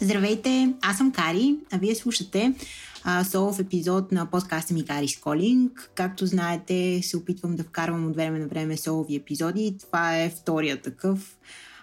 Здравейте, 0.00 0.74
аз 0.82 0.96
съм 0.96 1.12
Кари, 1.12 1.56
а 1.72 1.78
вие 1.78 1.94
слушате 1.94 2.54
солов 3.30 3.58
епизод 3.58 4.12
на 4.12 4.26
подкаста 4.26 4.74
ми 4.74 4.84
Кари 4.84 5.08
Сколинг. 5.08 5.90
Както 5.94 6.26
знаете, 6.26 7.00
се 7.02 7.16
опитвам 7.16 7.56
да 7.56 7.64
вкарвам 7.64 8.06
от 8.06 8.16
време 8.16 8.38
на 8.38 8.46
време 8.46 8.76
солови 8.76 9.16
епизоди. 9.16 9.74
Това 9.80 10.16
е 10.16 10.30
втория 10.30 10.82
такъв. 10.82 11.36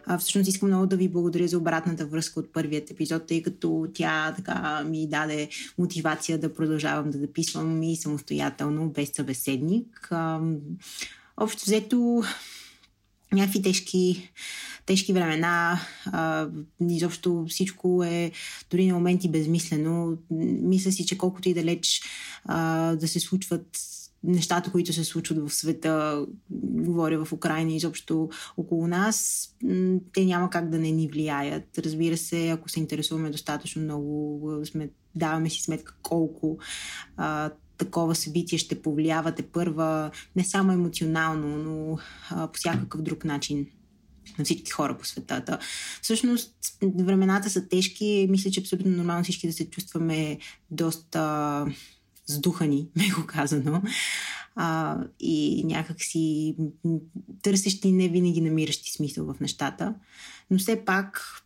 А, 0.06 0.18
всъщност 0.18 0.50
искам 0.50 0.70
много 0.70 0.86
да 0.86 0.98
ви 0.98 1.10
благодаря 1.10 1.48
за 1.48 1.58
обратната 1.58 2.06
връзка 2.06 2.40
от 2.40 2.54
първият 2.54 2.92
епизод, 2.92 3.28
тъй 3.28 3.44
като 3.44 3.88
тя 3.94 4.34
така 4.36 4.84
ми 4.84 5.08
даде 5.08 5.50
мотивация 5.78 6.38
да 6.38 6.54
продължавам 6.54 7.12
да 7.12 7.18
записвам 7.18 7.84
и 7.84 7.96
самостоятелно, 7.96 8.90
без 8.90 9.12
събеседник. 9.16 10.08
А, 10.12 10.40
общо 11.38 11.64
взето, 11.66 12.24
някакви 13.34 13.62
тежки 13.62 14.32
тежки 14.86 15.14
времена, 15.14 15.80
а, 16.06 16.48
изобщо 16.90 17.46
всичко 17.50 18.04
е 18.04 18.32
дори 18.72 18.88
на 18.88 18.94
моменти 18.94 19.30
безмислено. 19.30 20.18
Мисля 20.62 20.92
си, 20.92 21.06
че 21.06 21.18
колкото 21.18 21.50
и 21.50 21.54
далеч 21.54 22.02
а, 22.46 22.96
да 22.96 23.08
се 23.08 23.20
случват 23.20 23.68
нещата, 24.24 24.72
които 24.72 24.94
се 24.94 25.04
случват 25.04 25.50
в 25.50 25.54
света, 25.54 26.26
говоря 26.50 27.26
в 27.26 27.34
Украина 27.34 27.74
изобщо 27.74 28.30
около 28.58 28.88
нас, 28.88 29.48
те 30.14 30.26
няма 30.26 30.50
как 30.50 30.70
да 30.70 30.80
не 30.80 30.92
ни 30.92 31.08
влияят. 31.08 31.78
Разбира 31.78 32.18
се, 32.18 32.50
ако 32.50 32.70
се 32.70 32.80
интересуваме 32.80 33.30
достатъчно 33.30 33.82
много, 33.82 34.52
сме, 34.66 34.90
даваме 35.16 35.50
си 35.50 35.62
сметка 35.62 35.96
колко 36.02 36.58
а, 37.18 37.52
такова 37.78 38.16
събитие 38.16 38.58
ще 38.58 38.82
повлиявате 38.82 39.44
първа, 39.44 40.12
не 40.36 40.44
само 40.44 40.72
емоционално, 40.72 41.58
но 41.58 41.98
а, 42.30 42.48
по 42.48 42.58
всякакъв 42.58 43.02
друг 43.02 43.26
начин 43.26 43.68
на 44.40 44.46
всички 44.46 44.72
хора 44.72 44.98
по 44.98 45.06
светата. 45.06 45.60
Всъщност, 46.02 46.54
времената 46.84 47.50
са 47.50 47.68
тежки. 47.68 48.28
Мисля, 48.30 48.52
че 48.52 48.60
е 48.60 48.64
абсолютно 48.64 48.92
нормално 48.92 49.24
всички 49.24 49.48
да 49.48 49.54
се 49.54 49.70
чувстваме 49.70 50.38
доста 50.72 51.66
сдухани, 52.28 52.88
меко 52.96 53.26
казано. 53.28 53.82
А, 54.56 54.98
и 55.20 55.64
някакси 55.66 56.56
търсещи 57.42 57.92
не 57.92 58.10
винаги 58.10 58.42
намиращи 58.42 58.92
смисъл 58.92 59.26
в 59.26 59.40
нещата. 59.40 59.96
Но 60.52 60.58
все 60.58 60.86
пак 60.86 61.42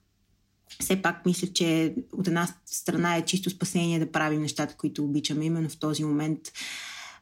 все 0.84 1.02
пак 1.02 1.26
мисля, 1.26 1.48
че 1.48 1.96
от 2.14 2.28
една 2.28 2.48
страна 2.66 3.16
е 3.16 3.26
чисто 3.26 3.50
спасение 3.50 4.00
да 4.00 4.12
правим 4.12 4.42
нещата, 4.42 4.76
които 4.78 5.04
обичаме. 5.04 5.46
Именно 5.46 5.70
в 5.70 5.78
този 5.78 6.04
момент 6.04 6.40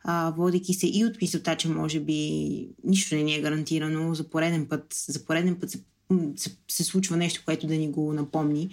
а, 0.04 0.34
водейки 0.38 0.74
се 0.74 0.88
и 0.88 1.06
от 1.06 1.22
мисълта, 1.22 1.58
че 1.58 1.70
може 1.70 2.00
би 2.00 2.70
нищо 2.84 3.16
не 3.16 3.24
ни 3.24 3.36
е 3.36 3.42
гарантирано, 3.42 4.16
за 4.16 4.30
пореден 4.30 4.66
път, 4.66 4.86
за 5.08 5.26
пореден 5.26 5.56
път 5.56 5.72
се, 5.72 5.80
се, 6.36 6.58
се 6.68 6.84
случва 6.84 7.18
нещо, 7.18 7.42
което 7.46 7.68
да 7.68 7.76
ни 7.76 7.92
го 7.92 8.14
напомни. 8.14 8.70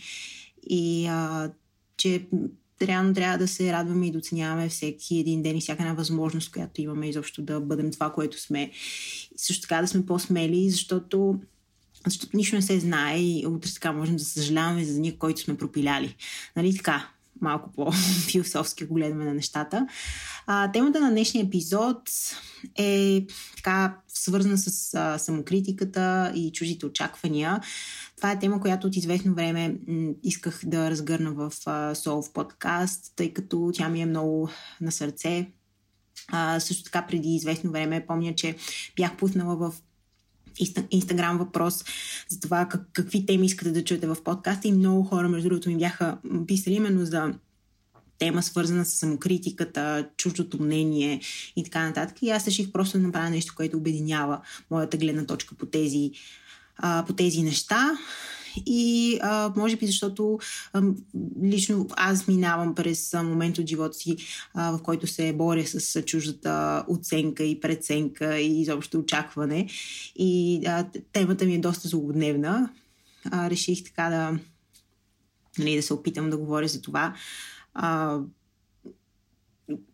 И 0.71 1.07
а, 1.07 1.51
че 1.97 2.27
реално 2.83 3.15
трябва 3.15 3.39
да 3.39 3.49
се 3.49 3.73
радваме 3.73 4.07
и 4.07 4.11
да 4.11 4.19
оценяваме 4.19 4.69
всеки 4.69 5.19
един 5.19 5.43
ден 5.43 5.57
и 5.57 5.61
всяка 5.61 5.83
една 5.83 5.95
възможност, 5.95 6.53
която 6.53 6.81
имаме 6.81 7.09
изобщо 7.09 7.43
да 7.43 7.61
бъдем 7.61 7.91
това, 7.91 8.13
което 8.13 8.41
сме. 8.41 8.71
И 9.35 9.39
също 9.39 9.63
така 9.63 9.81
да 9.81 9.89
сме 9.89 10.07
по-смели, 10.07 10.71
защото 10.71 11.41
защото 12.07 12.37
нищо 12.37 12.57
не 12.57 12.63
се 12.63 12.81
знае 12.81 13.19
и 13.19 13.47
утре 13.47 13.71
така 13.75 13.93
можем 13.93 14.17
да 14.17 14.25
съжаляваме 14.25 14.85
за 14.85 14.95
деня, 14.95 15.19
който 15.19 15.41
сме 15.41 15.57
пропиляли. 15.57 16.17
Нали 16.57 16.77
така? 16.77 17.09
малко 17.41 17.73
по-философски, 17.73 18.85
ако 18.85 18.95
гледаме 18.95 19.25
на 19.25 19.35
нещата. 19.35 19.87
А, 20.47 20.73
темата 20.73 21.01
на 21.01 21.11
днешния 21.11 21.45
епизод 21.45 22.11
е 22.77 23.27
така 23.57 23.97
свързана 24.09 24.59
с 24.59 24.95
а, 24.95 25.19
самокритиката 25.19 26.33
и 26.35 26.53
чужите 26.53 26.87
очаквания. 26.87 27.61
Това 28.17 28.31
е 28.31 28.39
тема, 28.39 28.61
която 28.61 28.87
от 28.87 28.97
известно 28.97 29.35
време 29.35 29.77
м- 29.89 30.13
исках 30.23 30.61
да 30.65 30.91
разгърна 30.91 31.33
в 31.33 31.53
а, 31.67 31.95
подкаст, 32.35 33.13
тъй 33.17 33.33
като 33.33 33.71
тя 33.75 33.89
ми 33.89 34.03
е 34.03 34.07
много 34.07 34.49
на 34.81 34.93
сърце. 34.93 35.47
А, 36.29 36.61
също 36.61 36.85
така 36.85 37.07
преди 37.07 37.35
известно 37.35 37.71
време 37.71 38.07
помня, 38.07 38.35
че 38.35 38.57
бях 38.97 39.17
пуснала 39.17 39.57
в 39.57 39.75
Инстаграм 40.91 41.39
въпрос 41.39 41.85
за 42.29 42.41
това 42.41 42.69
как, 42.69 42.89
какви 42.93 43.27
теми 43.27 43.47
искате 43.47 43.71
да 43.71 43.85
чуете 43.85 44.07
в 44.07 44.17
подкаста 44.25 44.69
и 44.69 44.73
много 44.73 45.03
хора, 45.03 45.29
между 45.29 45.49
другото, 45.49 45.69
ми 45.69 45.77
бяха 45.77 46.19
писали 46.47 46.75
именно 46.75 47.07
за 47.07 47.35
тема, 48.19 48.43
свързана 48.43 48.85
с 48.85 48.95
самокритиката, 48.95 50.09
чуждото 50.17 50.63
мнение 50.63 51.21
и 51.57 51.65
така 51.65 51.87
нататък. 51.87 52.17
И 52.23 52.31
аз 52.31 52.47
реших 52.47 52.73
просто 52.73 52.99
да 52.99 53.07
направя 53.07 53.31
нещо, 53.31 53.55
което 53.57 53.77
обединява 53.77 54.41
моята 54.71 54.97
гледна 54.97 55.27
точка 55.27 55.55
по 55.55 55.67
тези, 55.67 56.11
а, 56.77 57.05
по 57.07 57.13
тези 57.13 57.43
неща. 57.43 57.99
И 58.67 59.19
а, 59.23 59.53
може 59.57 59.77
би 59.77 59.87
защото 59.87 60.39
а, 60.73 60.83
лично 61.43 61.87
аз 61.97 62.29
минавам 62.29 62.75
през 62.75 63.15
а, 63.15 63.23
момент 63.23 63.59
от 63.59 63.69
живота 63.69 63.95
си, 63.95 64.17
а, 64.55 64.71
в 64.71 64.83
който 64.83 65.07
се 65.07 65.33
боря 65.33 65.67
с 65.67 66.03
чуждата 66.03 66.85
оценка 66.89 67.45
и 67.45 67.61
преценка 67.61 68.39
и 68.39 68.61
изобщо 68.61 68.99
очакване. 68.99 69.69
И 70.17 70.63
а, 70.67 70.87
темата 71.13 71.45
ми 71.45 71.55
е 71.55 71.61
доста 71.61 71.89
злободневна. 71.89 72.71
А, 73.31 73.51
реших 73.51 73.85
така 73.85 74.11
да, 74.11 74.39
нали, 75.59 75.77
да 75.77 75.83
се 75.83 75.95
опитам 75.95 76.31
да 76.31 76.37
говоря 76.37 76.69
за 76.69 76.83
това. 76.83 77.15
А, 77.75 78.19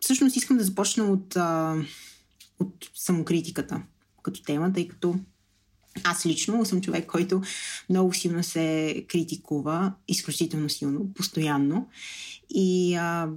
всъщност 0.01 0.37
искам 0.37 0.57
да 0.57 0.65
започна 0.65 1.05
от, 1.05 1.37
а, 1.37 1.77
от 2.61 2.91
самокритиката 2.95 3.83
като 4.23 4.43
тема, 4.43 4.73
тъй 4.73 4.89
като 4.89 5.15
аз 6.05 6.27
лично 6.27 6.65
съм 6.65 6.81
човек, 6.81 7.07
който 7.07 7.43
много 7.91 8.15
силно 8.15 8.43
се 8.43 9.05
критикува, 9.09 9.93
изключително 10.09 10.69
силно, 10.69 11.13
постоянно. 11.15 11.89
И 12.55 12.95
а, 12.95 13.29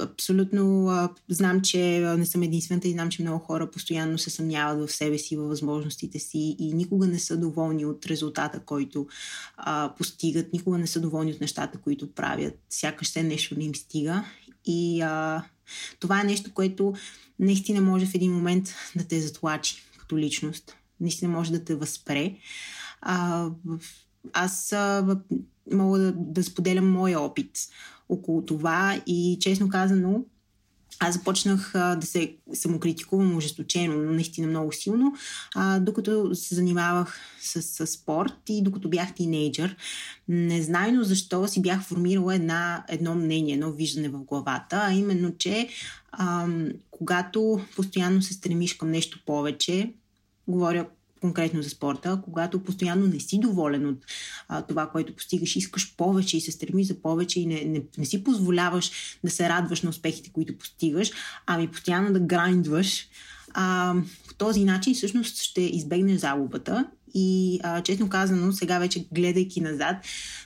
абсолютно 0.00 0.88
а, 0.88 1.08
знам, 1.28 1.60
че 1.60 1.98
не 2.18 2.26
съм 2.26 2.42
единствената 2.42 2.88
и 2.88 2.92
знам, 2.92 3.10
че 3.10 3.22
много 3.22 3.38
хора 3.38 3.70
постоянно 3.70 4.18
се 4.18 4.30
съмняват 4.30 4.88
в 4.88 4.92
себе 4.92 5.18
си, 5.18 5.36
във 5.36 5.48
възможностите 5.48 6.18
си 6.18 6.56
и 6.58 6.72
никога 6.72 7.06
не 7.06 7.18
са 7.18 7.36
доволни 7.36 7.86
от 7.86 8.06
резултата, 8.06 8.60
който 8.60 9.06
а, 9.56 9.94
постигат, 9.98 10.52
никога 10.52 10.78
не 10.78 10.86
са 10.86 11.00
доволни 11.00 11.32
от 11.32 11.40
нещата, 11.40 11.78
които 11.78 12.12
правят. 12.12 12.54
Сякаш 12.70 13.08
се 13.08 13.22
нещо 13.22 13.58
не 13.58 13.64
им 13.64 13.74
стига. 13.74 14.24
И 14.66 15.00
а, 15.00 15.44
това 16.00 16.20
е 16.20 16.24
нещо, 16.24 16.50
което 16.54 16.94
наистина 17.38 17.80
може 17.80 18.06
в 18.06 18.14
един 18.14 18.32
момент 18.32 18.74
да 18.96 19.04
те 19.04 19.20
затлачи 19.20 19.82
като 19.98 20.18
личност 20.18 20.76
наистина 21.00 21.32
може 21.32 21.52
да 21.52 21.64
те 21.64 21.74
възпре. 21.74 22.34
А, 23.00 23.48
аз 24.32 24.72
а, 24.72 25.18
мога 25.72 25.98
да, 25.98 26.12
да 26.16 26.44
споделям 26.44 26.90
моя 26.90 27.20
опит 27.20 27.58
около 28.08 28.44
това 28.44 29.02
и 29.06 29.38
честно 29.40 29.68
казано, 29.68 30.24
аз 31.00 31.14
започнах 31.14 31.74
а, 31.74 31.96
да 31.96 32.06
се 32.06 32.36
самокритикувам 32.54 33.36
ожесточено, 33.36 34.02
но 34.02 34.12
наистина 34.12 34.46
много 34.46 34.72
силно, 34.72 35.14
а, 35.54 35.80
докато 35.80 36.34
се 36.34 36.54
занимавах 36.54 37.18
с, 37.40 37.62
с 37.62 37.86
спорт 37.86 38.34
и 38.48 38.62
докато 38.62 38.88
бях 38.88 39.14
тинейджър. 39.14 39.76
Незнайно 40.28 41.04
защо 41.04 41.48
си 41.48 41.62
бях 41.62 41.82
формирала 41.82 42.34
една, 42.34 42.84
едно 42.88 43.14
мнение, 43.14 43.54
едно 43.54 43.72
виждане 43.72 44.08
в 44.08 44.24
главата, 44.24 44.80
а 44.82 44.92
именно, 44.92 45.36
че 45.38 45.68
а, 46.12 46.48
когато 46.90 47.60
постоянно 47.76 48.22
се 48.22 48.34
стремиш 48.34 48.74
към 48.74 48.90
нещо 48.90 49.22
повече, 49.26 49.92
говоря 50.48 50.86
конкретно 51.20 51.62
за 51.62 51.70
спорта, 51.70 52.20
когато 52.24 52.64
постоянно 52.64 53.06
не 53.06 53.20
си 53.20 53.40
доволен 53.40 53.86
от 53.86 53.98
а, 54.48 54.62
това, 54.62 54.86
което 54.86 55.16
постигаш, 55.16 55.56
искаш 55.56 55.96
повече 55.96 56.36
и 56.36 56.40
се 56.40 56.52
стремиш 56.52 56.86
за 56.86 57.02
повече 57.02 57.40
и 57.40 57.46
не, 57.46 57.64
не, 57.64 57.82
не 57.98 58.04
си 58.04 58.24
позволяваш 58.24 58.90
да 59.24 59.30
се 59.30 59.48
радваш 59.48 59.82
на 59.82 59.90
успехите, 59.90 60.30
които 60.32 60.58
постигаш, 60.58 61.10
ами 61.46 61.68
постоянно 61.68 62.12
да 62.12 62.20
грайндваш, 62.20 63.08
а, 63.54 63.94
по 64.28 64.34
този 64.34 64.64
начин 64.64 64.94
всъщност 64.94 65.42
ще 65.42 65.60
избегнеш 65.60 66.20
загубата. 66.20 66.86
И 67.14 67.60
а, 67.62 67.82
честно 67.82 68.08
казано, 68.08 68.52
сега 68.52 68.78
вече 68.78 69.06
гледайки 69.14 69.60
назад, 69.60 69.96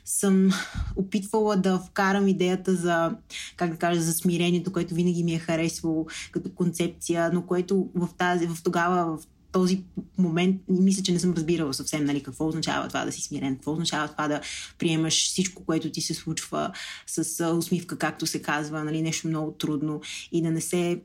съм 0.05 0.50
опитвала 0.96 1.56
да 1.56 1.78
вкарам 1.78 2.28
идеята 2.28 2.76
за, 2.76 3.16
как 3.56 3.70
да 3.70 3.76
кажа, 3.76 4.00
за 4.00 4.12
смирението, 4.12 4.72
което 4.72 4.94
винаги 4.94 5.25
ми 5.25 5.34
е 5.34 5.38
харесвало 5.38 6.06
като 6.32 6.50
концепция, 6.55 7.31
но 7.32 7.43
което 7.43 7.88
в 7.94 8.08
тази, 8.19 8.46
в 8.46 8.62
тогава, 8.62 9.16
в 9.16 9.26
този 9.52 9.84
момент 10.19 10.60
мисля, 10.69 11.02
че 11.02 11.12
не 11.12 11.19
съм 11.19 11.32
разбирала 11.32 11.75
съвсем 11.75 12.04
нали, 12.04 12.22
какво 12.22 12.49
означава 12.49 12.88
това 12.88 13.04
да 13.04 13.12
си 13.12 13.22
смирен, 13.22 13.54
какво 13.54 13.72
означава 13.72 14.08
това 14.08 14.28
да 14.28 14.40
приемаш 14.78 15.25
всичко, 15.25 15.64
което 15.64 15.90
ти 15.90 16.00
се 16.00 16.14
случва 16.14 16.72
с 17.06 17.52
усмивка, 17.56 17.99
както 17.99 18.26
се 18.26 18.43
казва, 18.43 18.84
нали, 18.84 19.02
нещо 19.02 19.28
много 19.28 19.52
трудно 19.52 20.00
и 20.32 20.43
да 20.43 20.50
не 20.50 20.60
се 20.60 21.02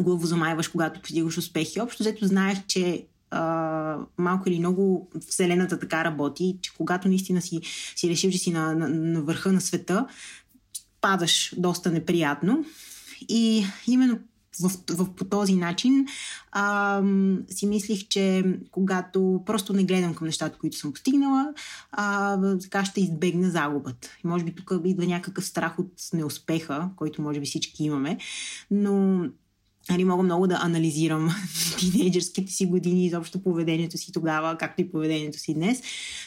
главозамайваш, 0.00 0.68
когато 0.68 1.00
постигаш 1.00 1.38
успехи. 1.38 1.80
Общо 1.80 2.02
взето 2.02 2.26
знаех, 2.26 2.66
че 2.66 3.06
а, 3.30 3.98
малко 4.18 4.48
или 4.48 4.58
много 4.58 5.10
Вселената 5.28 5.78
така 5.78 6.04
работи, 6.04 6.58
че 6.62 6.72
когато 6.76 7.08
наистина 7.08 7.42
си, 7.42 7.60
си 7.96 8.10
решил, 8.10 8.30
че 8.30 8.38
си 8.38 8.50
на, 8.50 8.74
на, 8.74 8.88
на 8.88 9.22
върха 9.22 9.52
на 9.52 9.60
света, 9.60 10.06
падаш 11.00 11.54
доста 11.56 11.90
неприятно. 11.90 12.64
И 13.28 13.66
именно 13.86 14.18
в, 14.60 14.70
в, 14.90 15.14
по 15.14 15.24
този 15.24 15.54
начин 15.54 16.06
а, 16.52 17.02
си 17.50 17.66
мислих, 17.66 18.08
че 18.08 18.44
когато 18.70 19.42
просто 19.46 19.72
не 19.72 19.84
гледам 19.84 20.14
към 20.14 20.26
нещата, 20.26 20.58
които 20.58 20.76
съм 20.76 20.92
постигнала, 20.92 21.54
а, 21.92 22.38
така 22.58 22.84
ще 22.84 23.00
избегна 23.00 23.50
загубата. 23.50 24.08
И 24.24 24.28
може 24.28 24.44
би 24.44 24.54
тук 24.54 24.72
идва 24.84 25.06
някакъв 25.06 25.44
страх 25.44 25.78
от 25.78 25.92
неуспеха, 26.12 26.90
който 26.96 27.22
може 27.22 27.40
би 27.40 27.46
всички 27.46 27.84
имаме, 27.84 28.18
но 28.70 29.24
Нали, 29.90 30.04
мога 30.04 30.22
много 30.22 30.46
да 30.46 30.58
анализирам 30.62 31.30
тинейджърските 31.78 32.52
си 32.52 32.66
години, 32.66 33.06
изобщо 33.06 33.42
поведението 33.42 33.98
си 33.98 34.12
тогава, 34.12 34.56
както 34.56 34.82
и 34.82 34.90
поведението 34.90 35.38
си 35.38 35.54
днес. 35.54 35.82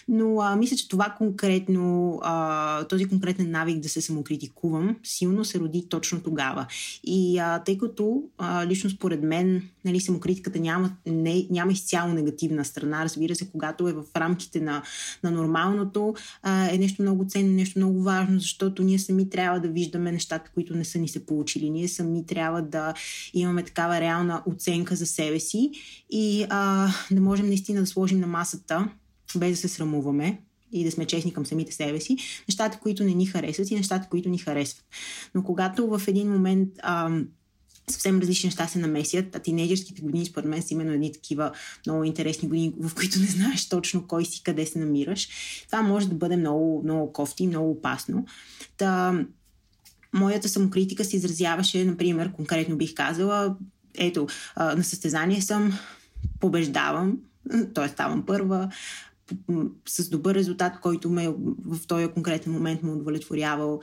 Но 0.07 0.41
а, 0.41 0.55
мисля, 0.55 0.75
че 0.75 0.87
това 0.87 1.15
конкретно, 1.17 2.19
а, 2.23 2.83
този 2.83 3.05
конкретен 3.05 3.51
навик 3.51 3.79
да 3.79 3.89
се 3.89 4.01
самокритикувам, 4.01 4.95
силно 5.03 5.45
се 5.45 5.59
роди 5.59 5.85
точно 5.89 6.21
тогава. 6.21 6.65
И 7.03 7.39
а, 7.39 7.59
тъй 7.59 7.77
като 7.77 8.23
а, 8.37 8.65
лично 8.67 8.89
според 8.89 9.23
мен 9.23 9.61
нали, 9.85 9.99
самокритиката 9.99 10.59
няма, 10.59 10.91
не, 11.05 11.47
няма 11.49 11.71
изцяло 11.71 12.13
негативна 12.13 12.65
страна, 12.65 13.03
разбира 13.03 13.35
се, 13.35 13.51
когато 13.51 13.87
е 13.87 13.93
в 13.93 14.03
рамките 14.15 14.61
на, 14.61 14.83
на 15.23 15.31
нормалното, 15.31 16.13
а, 16.43 16.73
е 16.73 16.77
нещо 16.77 17.01
много 17.01 17.25
ценно, 17.27 17.51
нещо 17.53 17.79
много 17.79 18.03
важно, 18.03 18.39
защото 18.39 18.83
ние 18.83 18.99
сами 18.99 19.29
трябва 19.29 19.59
да 19.59 19.67
виждаме 19.67 20.11
нещата, 20.11 20.51
които 20.53 20.75
не 20.75 20.85
са 20.85 20.99
ни 20.99 21.07
се 21.07 21.25
получили. 21.25 21.69
Ние 21.69 21.87
сами 21.87 22.25
трябва 22.25 22.61
да 22.61 22.93
имаме 23.33 23.50
имаме 23.51 23.63
такава 23.63 24.01
реална 24.01 24.43
оценка 24.45 24.95
за 24.95 25.05
себе 25.05 25.39
си 25.39 25.71
и 26.09 26.45
а, 26.49 26.89
да 27.11 27.21
можем 27.21 27.47
наистина 27.47 27.81
да 27.81 27.87
сложим 27.87 28.19
на 28.19 28.27
масата, 28.27 28.89
без 29.35 29.51
да 29.51 29.57
се 29.57 29.67
срамуваме, 29.67 30.41
и 30.71 30.83
да 30.83 30.91
сме 30.91 31.05
честни 31.05 31.33
към 31.33 31.45
самите 31.45 31.71
себе 31.71 31.99
си, 31.99 32.17
нещата, 32.49 32.79
които 32.79 33.03
не 33.03 33.13
ни 33.13 33.25
харесват 33.25 33.71
и 33.71 33.75
нещата, 33.75 34.07
които 34.09 34.29
ни 34.29 34.37
харесват. 34.37 34.85
Но 35.35 35.43
когато 35.43 35.87
в 35.87 36.01
един 36.07 36.31
момент 36.31 36.69
а, 36.81 37.19
съвсем 37.89 38.19
различни 38.19 38.47
неща 38.47 38.67
се 38.67 38.79
намесят, 38.79 39.35
а 39.35 39.39
тинейджерските 39.39 40.01
години 40.01 40.25
според 40.25 40.49
мен 40.49 40.61
са 40.61 40.73
именно 40.73 40.91
едни 40.91 41.11
такива 41.11 41.51
много 41.85 42.03
интересни 42.03 42.47
години, 42.47 42.73
в 42.79 42.95
които 42.95 43.19
не 43.19 43.25
знаеш 43.25 43.69
точно 43.69 44.07
кой 44.07 44.25
си, 44.25 44.43
къде 44.43 44.65
се 44.65 44.79
намираш. 44.79 45.29
Това 45.65 45.81
може 45.81 46.09
да 46.09 46.15
бъде 46.15 46.37
много, 46.37 46.81
много 46.83 47.13
кофти, 47.13 47.47
много 47.47 47.71
опасно. 47.71 48.25
Та, 48.77 49.25
моята 50.13 50.49
самокритика 50.49 51.05
се 51.05 51.15
изразяваше, 51.15 51.85
например, 51.85 52.31
конкретно 52.31 52.77
бих 52.77 52.93
казала, 52.93 53.55
ето, 53.97 54.27
на 54.57 54.83
състезание 54.83 55.41
съм, 55.41 55.73
побеждавам, 56.39 57.17
т.е. 57.73 57.87
ставам 57.87 58.25
първа, 58.25 58.71
с 59.87 60.09
добър 60.09 60.35
резултат, 60.35 60.79
който 60.81 61.09
ме 61.09 61.29
в 61.65 61.87
този 61.87 62.07
конкретен 62.07 62.53
момент 62.53 62.83
му 62.83 62.93
удовлетворявал. 62.93 63.81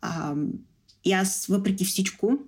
А, 0.00 0.34
и 1.04 1.12
аз, 1.12 1.46
въпреки 1.46 1.84
всичко, 1.84 2.38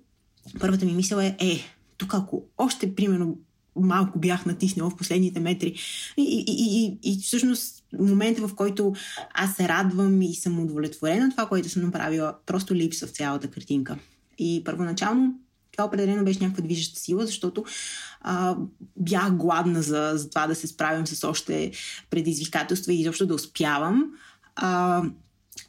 първата 0.61 0.85
ми 0.85 0.93
мисъл 0.93 1.19
е, 1.19 1.37
е, 1.41 1.61
тук 1.97 2.15
ако 2.15 2.45
още, 2.59 2.95
примерно, 2.95 3.39
малко 3.77 4.19
бях 4.19 4.47
натиснала 4.47 4.91
в 4.91 4.97
последните 4.97 5.41
метри. 5.41 5.75
И, 6.17 6.23
и, 6.23 6.45
и, 6.49 6.99
и 7.13 7.23
всъщност 7.23 7.82
момента, 7.99 8.49
в 8.49 8.55
който 8.55 8.95
аз 9.35 9.57
се 9.57 9.69
радвам 9.69 10.23
и 10.23 10.35
съм 10.35 10.61
удовлетворена 10.61 11.31
това, 11.31 11.47
което 11.47 11.69
съм 11.69 11.83
направила, 11.83 12.35
просто 12.47 12.75
липсва 12.75 13.07
в 13.07 13.11
цялата 13.11 13.51
картинка. 13.51 13.97
И 14.39 14.63
първоначално 14.65 15.35
това 15.73 15.85
определено 15.85 16.25
беше 16.25 16.43
някаква 16.43 16.65
движеща 16.65 17.01
сила, 17.01 17.27
защото 17.27 17.65
а, 18.21 18.57
бях 18.97 19.37
гладна 19.37 19.83
за, 19.83 20.13
за 20.15 20.31
това 20.31 20.47
да 20.47 20.55
се 20.55 20.67
справям 20.67 21.07
с 21.07 21.29
още 21.29 21.73
предизвикателства 22.11 22.93
и 22.93 23.01
изобщо 23.01 23.27
да 23.27 23.35
успявам. 23.35 24.13
А, 24.57 25.03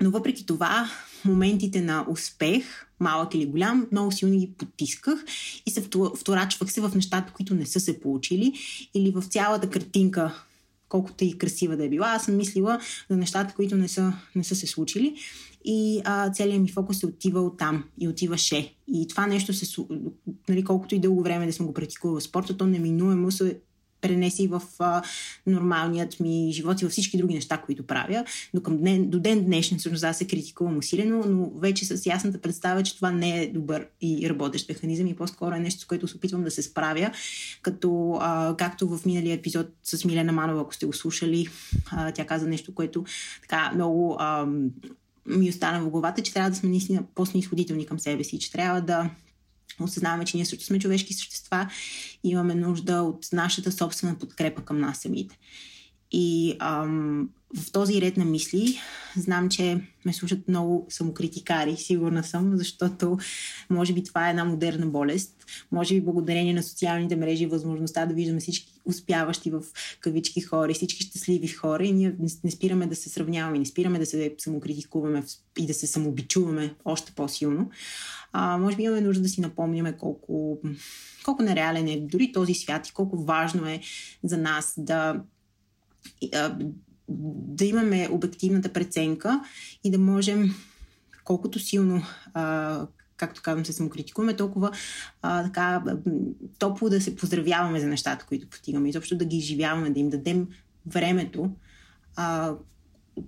но 0.01 0.11
въпреки 0.11 0.45
това, 0.45 0.89
моментите 1.25 1.81
на 1.81 2.05
успех, 2.09 2.65
малък 2.99 3.33
или 3.33 3.45
голям, 3.45 3.87
много 3.91 4.11
силно 4.11 4.39
ги 4.39 4.51
потисках 4.57 5.25
и 5.65 5.71
се 5.71 5.87
вторачвах 6.17 6.71
се 6.71 6.81
в 6.81 6.91
нещата, 6.95 7.33
които 7.33 7.55
не 7.55 7.65
са 7.65 7.79
се 7.79 7.99
получили 7.99 8.53
или 8.93 9.11
в 9.11 9.23
цялата 9.23 9.69
картинка, 9.69 10.43
колкото 10.93 11.23
и 11.23 11.37
красива 11.37 11.77
да 11.77 11.85
е 11.85 11.89
била. 11.89 12.07
Аз 12.07 12.25
съм 12.25 12.37
мислила 12.37 12.79
за 13.09 13.17
нещата, 13.17 13.53
които 13.55 13.75
не 13.75 13.87
са, 13.87 14.13
не 14.35 14.43
са 14.43 14.55
се 14.55 14.67
случили 14.67 15.15
и 15.65 16.01
а, 16.05 16.31
целият 16.31 16.61
ми 16.61 16.71
фокус 16.71 16.99
се 16.99 17.05
отива 17.05 17.41
от 17.41 17.57
там 17.57 17.83
и 17.99 18.07
отиваше. 18.07 18.75
И 18.87 19.07
това 19.07 19.27
нещо 19.27 19.53
се, 19.53 19.81
нали, 20.49 20.63
колкото 20.63 20.95
и 20.95 20.99
дълго 20.99 21.23
време 21.23 21.45
да 21.45 21.53
съм 21.53 21.65
го 21.65 21.73
практикувала 21.73 22.19
в 22.19 22.23
спорта, 22.23 22.57
то 22.57 22.67
неминуемо 22.67 23.31
се 23.31 23.59
пренеси 24.03 24.47
в 24.47 24.61
а, 24.79 25.01
нормалният 25.47 26.19
ми 26.19 26.49
живот 26.53 26.81
и 26.81 26.85
във 26.85 26.91
всички 26.91 27.17
други 27.17 27.33
неща, 27.33 27.57
които 27.57 27.87
правя. 27.87 28.25
До, 28.53 28.61
към 28.61 28.77
ден, 28.77 29.09
до 29.09 29.19
ден 29.19 29.45
днешен 29.45 29.77
всъщност 29.77 30.03
аз 30.03 30.17
се 30.17 30.27
критикувам 30.27 30.77
усилено, 30.77 31.23
но 31.27 31.49
вече 31.59 31.85
с 31.85 32.05
ясната 32.05 32.41
представа, 32.41 32.83
че 32.83 32.95
това 32.95 33.11
не 33.11 33.41
е 33.41 33.47
добър 33.47 33.87
и 34.01 34.29
работещ 34.29 34.69
механизъм 34.69 35.07
и 35.07 35.15
по-скоро 35.15 35.55
е 35.55 35.59
нещо, 35.59 35.81
с 35.81 35.85
което 35.85 36.07
се 36.07 36.17
опитвам 36.17 36.43
да 36.43 36.51
се 36.51 36.61
справя, 36.61 37.11
като 37.61 38.17
а, 38.21 38.55
както 38.57 38.87
в 38.87 39.05
миналия 39.05 39.33
епизод 39.33 39.67
с 39.83 40.05
Милена 40.05 40.31
Манова, 40.31 40.61
ако 40.61 40.73
сте 40.73 40.85
го 40.85 40.93
слушали, 40.93 41.47
а, 41.91 42.11
тя 42.11 42.25
каза 42.25 42.47
нещо, 42.47 42.75
което 42.75 43.05
така 43.41 43.71
много 43.75 44.17
а, 44.19 44.47
ми 45.25 45.49
остана 45.49 45.81
в 45.81 45.89
главата, 45.89 46.21
че 46.21 46.33
трябва 46.33 46.49
да 46.49 46.55
сме 46.55 46.69
наистина 46.69 47.03
по-снисходителни 47.15 47.85
към 47.85 47.99
себе 47.99 48.23
си, 48.23 48.39
че 48.39 48.51
трябва 48.51 48.81
да 48.81 49.09
осъзнаваме, 49.79 50.25
че 50.25 50.37
ние 50.37 50.45
също 50.45 50.65
сме 50.65 50.79
човешки 50.79 51.13
същества 51.13 51.69
и 52.23 52.29
имаме 52.29 52.55
нужда 52.55 53.01
от 53.01 53.27
нашата 53.33 53.71
собствена 53.71 54.19
подкрепа 54.19 54.65
към 54.65 54.79
нас 54.79 54.97
самите. 54.97 55.37
И 56.11 56.55
ам, 56.59 57.29
в 57.57 57.71
този 57.71 58.01
ред 58.01 58.17
на 58.17 58.25
мисли 58.25 58.79
знам, 59.17 59.49
че 59.49 59.81
ме 60.05 60.13
слушат 60.13 60.47
много 60.47 60.87
самокритикари, 60.89 61.75
сигурна 61.77 62.23
съм, 62.23 62.57
защото 62.57 63.17
може 63.69 63.93
би 63.93 64.03
това 64.03 64.27
е 64.27 64.29
една 64.29 64.45
модерна 64.45 64.85
болест. 64.85 65.45
Може 65.71 65.95
би 65.95 66.01
благодарение 66.01 66.53
на 66.53 66.63
социалните 66.63 67.15
мрежи 67.15 67.45
възможността 67.45 68.05
да 68.05 68.13
виждаме 68.13 68.39
всички 68.39 68.73
успяващи 68.85 69.51
в 69.51 69.63
кавички 69.99 70.41
хора, 70.41 70.73
всички 70.73 71.03
щастливи 71.03 71.47
хора 71.47 71.85
и 71.85 71.91
ние 71.91 72.15
не 72.43 72.51
спираме 72.51 72.87
да 72.87 72.95
се 72.95 73.09
сравняваме, 73.09 73.59
не 73.59 73.65
спираме 73.65 73.99
да 73.99 74.05
се 74.05 74.35
самокритикуваме 74.37 75.23
и 75.59 75.67
да 75.67 75.73
се 75.73 75.87
самобичуваме 75.87 76.75
още 76.85 77.11
по-силно. 77.15 77.69
А, 78.33 78.57
може 78.57 78.75
би 78.75 78.83
имаме 78.83 79.01
нужда 79.01 79.23
да 79.23 79.29
си 79.29 79.41
напомняме 79.41 79.97
колко, 79.97 80.59
колко 81.25 81.43
нереален 81.43 81.87
е 81.87 82.01
дори 82.01 82.31
този 82.31 82.53
свят 82.53 82.87
и 82.87 82.93
колко 82.93 83.23
важно 83.23 83.67
е 83.67 83.81
за 84.23 84.37
нас 84.37 84.73
да 84.77 85.21
да 87.09 87.65
имаме 87.65 88.09
обективната 88.11 88.73
преценка 88.73 89.43
и 89.83 89.91
да 89.91 89.97
можем 89.97 90.55
колкото 91.23 91.59
силно 91.59 92.03
а, 92.33 92.87
както 93.17 93.41
казвам, 93.41 93.65
се 93.65 93.73
самокритикуваме, 93.73 94.35
толкова 94.35 94.71
а, 95.21 95.43
така 95.43 95.83
топло 96.59 96.89
да 96.89 97.01
се 97.01 97.15
поздравяваме 97.15 97.79
за 97.79 97.87
нещата, 97.87 98.25
които 98.25 98.49
постигаме. 98.49 98.89
Изобщо 98.89 99.17
да 99.17 99.25
ги 99.25 99.37
изживяваме, 99.37 99.89
да 99.89 99.99
им 99.99 100.09
дадем 100.09 100.47
времето, 100.85 101.51
а, 102.15 102.53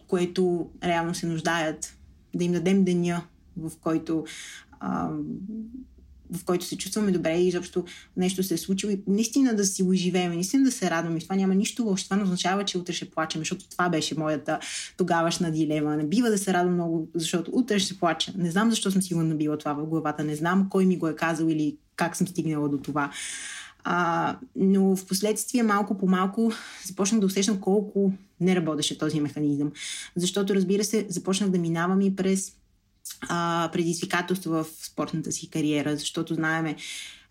което 0.08 0.70
реално 0.84 1.15
се 1.15 1.27
нуждаят, 1.27 1.98
да 2.36 2.44
им 2.44 2.51
дадем 2.51 2.84
деня, 2.84 3.24
в 3.58 3.72
който 3.82 4.25
в 6.32 6.46
който 6.46 6.65
се 6.65 6.77
чувстваме 6.77 7.12
добре 7.12 7.38
и 7.38 7.48
изобщо 7.48 7.84
нещо 8.18 8.44
се 8.44 8.54
е 8.54 8.58
случило 8.58 8.92
и 8.92 9.01
наистина 9.08 9.56
да 9.56 9.65
си 9.65 9.84
го 9.84 9.94
живеем, 9.94 10.34
наистина 10.34 10.63
да 10.63 10.72
се 10.72 10.89
радваме. 10.89 11.20
Това 11.20 11.36
няма 11.36 11.56
нищо 11.56 11.84
лошо. 11.84 12.04
Това 12.04 12.18
не 12.18 12.24
означава, 12.24 12.65
че 12.65 12.77
утре 12.77 12.94
ще 12.94 13.10
плачем, 13.10 13.42
защото 13.42 13.70
това 13.70 13.89
беше 13.89 14.20
моята 14.20 14.60
тогавашна 14.98 15.51
дилема. 15.51 15.98
Не 15.98 16.06
бива 16.06 16.30
да 16.30 16.38
се 16.38 16.54
радвам 16.54 16.74
много, 16.74 17.08
защото 17.15 17.51
утре 17.54 17.80
ще 17.80 17.98
плача. 17.98 18.34
Не 18.38 18.51
знам 18.51 18.70
защо 18.70 18.92
съм 18.92 19.01
си 19.01 19.13
го 19.13 19.24
набила 19.24 19.58
това 19.58 19.74
в 19.74 19.86
главата. 19.86 20.24
Не 20.24 20.36
знам 20.36 20.68
кой 20.70 20.86
ми 20.86 20.98
го 20.98 21.08
е 21.08 21.15
казал 21.15 21.46
или 21.46 21.77
как 21.96 22.15
съм 22.15 22.27
стигнала 22.27 22.70
до 22.70 22.77
това. 22.77 23.12
А, 23.84 24.38
но 24.56 24.96
в 24.96 25.06
последствие 25.06 25.63
малко 25.63 25.98
по 25.98 26.08
малко 26.08 26.51
започнах 26.86 27.20
да 27.20 27.25
усещам 27.25 27.60
колко 27.60 28.13
не 28.39 28.56
работеше 28.56 28.98
този 28.98 29.22
механизъм. 29.22 29.72
Защото, 30.15 30.56
разбира 30.56 30.84
се, 30.84 31.06
започнах 31.10 31.50
да 31.50 31.58
минавам 31.58 32.01
и 32.01 32.15
през 32.15 32.54
а, 33.30 33.70
предизвикателство 33.74 34.52
в 34.52 34.66
спортната 34.84 35.32
си 35.32 35.50
кариера, 35.50 35.98
защото 35.98 36.34
знаеме, 36.34 36.76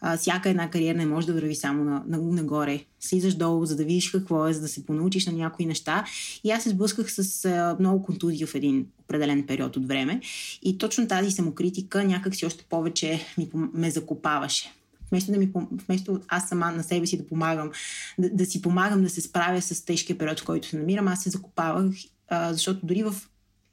а, 0.01 0.17
всяка 0.17 0.49
една 0.49 0.71
кариера 0.71 0.99
не 0.99 1.07
може 1.07 1.27
да 1.27 1.33
върви 1.33 1.55
само 1.55 1.85
на, 1.85 2.03
на, 2.07 2.19
нагоре. 2.19 2.85
Слизаш 3.01 3.35
долу, 3.35 3.65
за 3.65 3.77
да 3.77 3.85
видиш 3.85 4.11
какво 4.11 4.49
е, 4.49 4.53
за 4.53 4.61
да 4.61 4.69
се 4.69 4.87
понаучиш 4.87 5.27
на 5.27 5.33
някои 5.33 5.67
неща. 5.67 6.05
И 6.45 6.51
аз 6.51 6.63
се 6.63 6.71
сблъсках 6.71 7.13
с 7.13 7.45
а, 7.45 7.77
много 7.81 8.03
контузии 8.03 8.47
в 8.47 8.55
един 8.55 8.87
определен 8.99 9.47
период 9.47 9.77
от 9.77 9.89
време. 9.89 10.21
И 10.63 10.79
точно 10.79 11.09
тази 11.09 11.31
самокритика 11.31 12.05
някак 12.05 12.35
си 12.35 12.47
още 12.47 12.65
повече 12.65 13.27
ми, 13.39 13.51
ме 13.55 13.91
закопаваше. 13.91 14.73
Вместо, 15.11 15.33
да 15.33 15.39
ми, 15.39 15.51
вместо 15.89 16.21
аз 16.29 16.49
сама 16.49 16.71
на 16.71 16.83
себе 16.83 17.07
си 17.07 17.19
да 17.19 17.27
помагам, 17.27 17.71
да, 18.19 18.31
да 18.31 18.47
си 18.47 18.63
помагам 18.63 19.03
да 19.03 19.11
се 19.11 19.21
справя 19.21 19.63
с 19.63 19.85
тежкия 19.85 20.19
период, 20.19 20.41
в 20.41 20.45
който 20.45 20.69
се 20.69 20.79
намирам, 20.79 21.09
аз 21.09 21.23
се 21.23 21.31
закопавах, 21.31 21.95
а, 22.29 22.53
защото 22.53 22.87
дори 22.87 23.03
в 23.03 23.15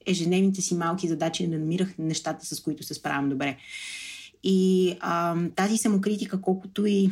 ежедневните 0.05 0.61
си 0.61 0.75
малки 0.75 1.07
задачи 1.07 1.47
не 1.47 1.57
намирах 1.57 1.97
нещата, 1.97 2.45
с 2.45 2.61
които 2.61 2.83
се 2.83 2.93
справям 2.93 3.29
добре. 3.29 3.57
И 4.43 4.95
а, 4.99 5.35
тази 5.55 5.77
самокритика, 5.77 6.41
колкото 6.41 6.85
и 6.85 7.09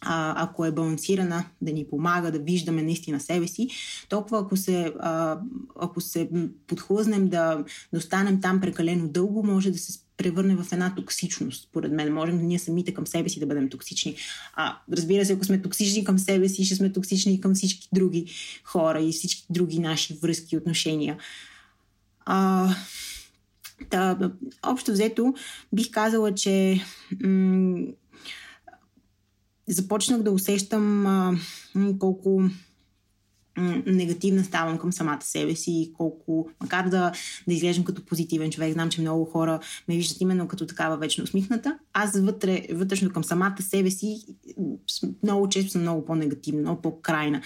а, 0.00 0.44
ако 0.44 0.64
е 0.64 0.72
балансирана, 0.72 1.44
да 1.62 1.72
ни 1.72 1.86
помага 1.90 2.32
да 2.32 2.38
виждаме 2.38 2.82
наистина 2.82 3.20
себе 3.20 3.46
си, 3.48 3.68
толкова 4.08 4.40
ако 4.40 4.56
се, 4.56 4.92
а, 5.00 5.38
ако 5.80 6.00
се 6.00 6.28
подхлъзнем 6.66 7.28
да, 7.28 7.64
да 7.92 7.98
останем 7.98 8.40
там 8.40 8.60
прекалено 8.60 9.08
дълго, 9.08 9.42
може 9.42 9.70
да 9.70 9.78
се 9.78 9.98
превърне 10.16 10.56
в 10.56 10.72
една 10.72 10.94
токсичност, 10.94 11.62
според 11.62 11.92
мен. 11.92 12.14
Можем 12.14 12.46
ние 12.46 12.58
самите 12.58 12.94
към 12.94 13.06
себе 13.06 13.28
си 13.28 13.40
да 13.40 13.46
бъдем 13.46 13.68
токсични. 13.68 14.16
А, 14.54 14.78
разбира 14.92 15.24
се, 15.24 15.32
ако 15.32 15.44
сме 15.44 15.62
токсични 15.62 16.04
към 16.04 16.18
себе 16.18 16.48
си, 16.48 16.64
ще 16.64 16.74
сме 16.74 16.92
токсични 16.92 17.34
и 17.34 17.40
към 17.40 17.54
всички 17.54 17.88
други 17.92 18.26
хора 18.64 19.00
и 19.00 19.12
всички 19.12 19.46
други 19.50 19.78
наши 19.78 20.18
връзки 20.22 20.54
и 20.54 20.58
отношения. 20.58 21.18
А, 22.26 22.68
та, 23.90 24.30
общо 24.62 24.92
взето, 24.92 25.34
бих 25.72 25.90
казала, 25.90 26.34
че 26.34 26.80
м- 27.24 27.86
започнах 29.68 30.22
да 30.22 30.30
усещам 30.30 31.06
а, 31.06 31.38
колко 31.98 32.42
негативна 33.86 34.44
ставам 34.44 34.78
към 34.78 34.92
самата 34.92 35.22
себе 35.22 35.56
си 35.56 35.72
и 35.72 35.92
колко, 35.92 36.48
макар 36.60 36.88
да, 36.88 37.12
да 37.48 37.54
изглеждам 37.54 37.84
като 37.84 38.04
позитивен 38.04 38.50
човек, 38.50 38.72
знам, 38.72 38.90
че 38.90 39.00
много 39.00 39.24
хора 39.24 39.60
ме 39.88 39.96
виждат 39.96 40.20
именно 40.20 40.48
като 40.48 40.66
такава 40.66 40.96
вечно 40.96 41.24
усмихната, 41.24 41.78
аз 41.92 42.20
вътре, 42.20 42.66
вътрешно 42.72 43.12
към 43.12 43.24
самата 43.24 43.56
себе 43.60 43.90
си 43.90 44.24
много 45.22 45.48
често 45.48 45.70
съм 45.70 45.80
много 45.80 46.04
по-негативна, 46.04 46.60
много 46.60 46.82
по-крайна. 46.82 47.42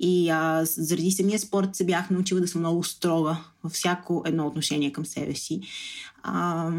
И 0.00 0.30
а, 0.30 0.64
заради 0.64 1.10
самия 1.10 1.38
спорт 1.38 1.76
се 1.76 1.84
бях 1.84 2.10
научила 2.10 2.40
да 2.40 2.48
съм 2.48 2.60
много 2.60 2.84
строга 2.84 3.44
във 3.62 3.72
всяко 3.72 4.22
едно 4.26 4.46
отношение 4.46 4.92
към 4.92 5.06
себе 5.06 5.34
си. 5.34 5.60
А, 6.22 6.70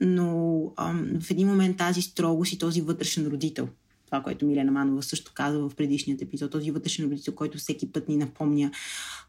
но 0.00 0.60
а, 0.76 0.94
в 1.20 1.30
един 1.30 1.48
момент 1.48 1.76
тази 1.76 2.02
строгост 2.02 2.52
и 2.52 2.58
този 2.58 2.80
вътрешен 2.80 3.26
родител– 3.26 3.68
това, 4.08 4.22
което 4.22 4.46
Милена 4.46 4.72
Манова 4.72 5.02
също 5.02 5.32
каза 5.34 5.58
в 5.58 5.70
предишният 5.76 6.22
епизод, 6.22 6.52
този 6.52 6.70
вътрешен 6.70 7.04
родител, 7.04 7.34
който 7.34 7.58
всеки 7.58 7.92
път 7.92 8.08
ни 8.08 8.16
напомня 8.16 8.70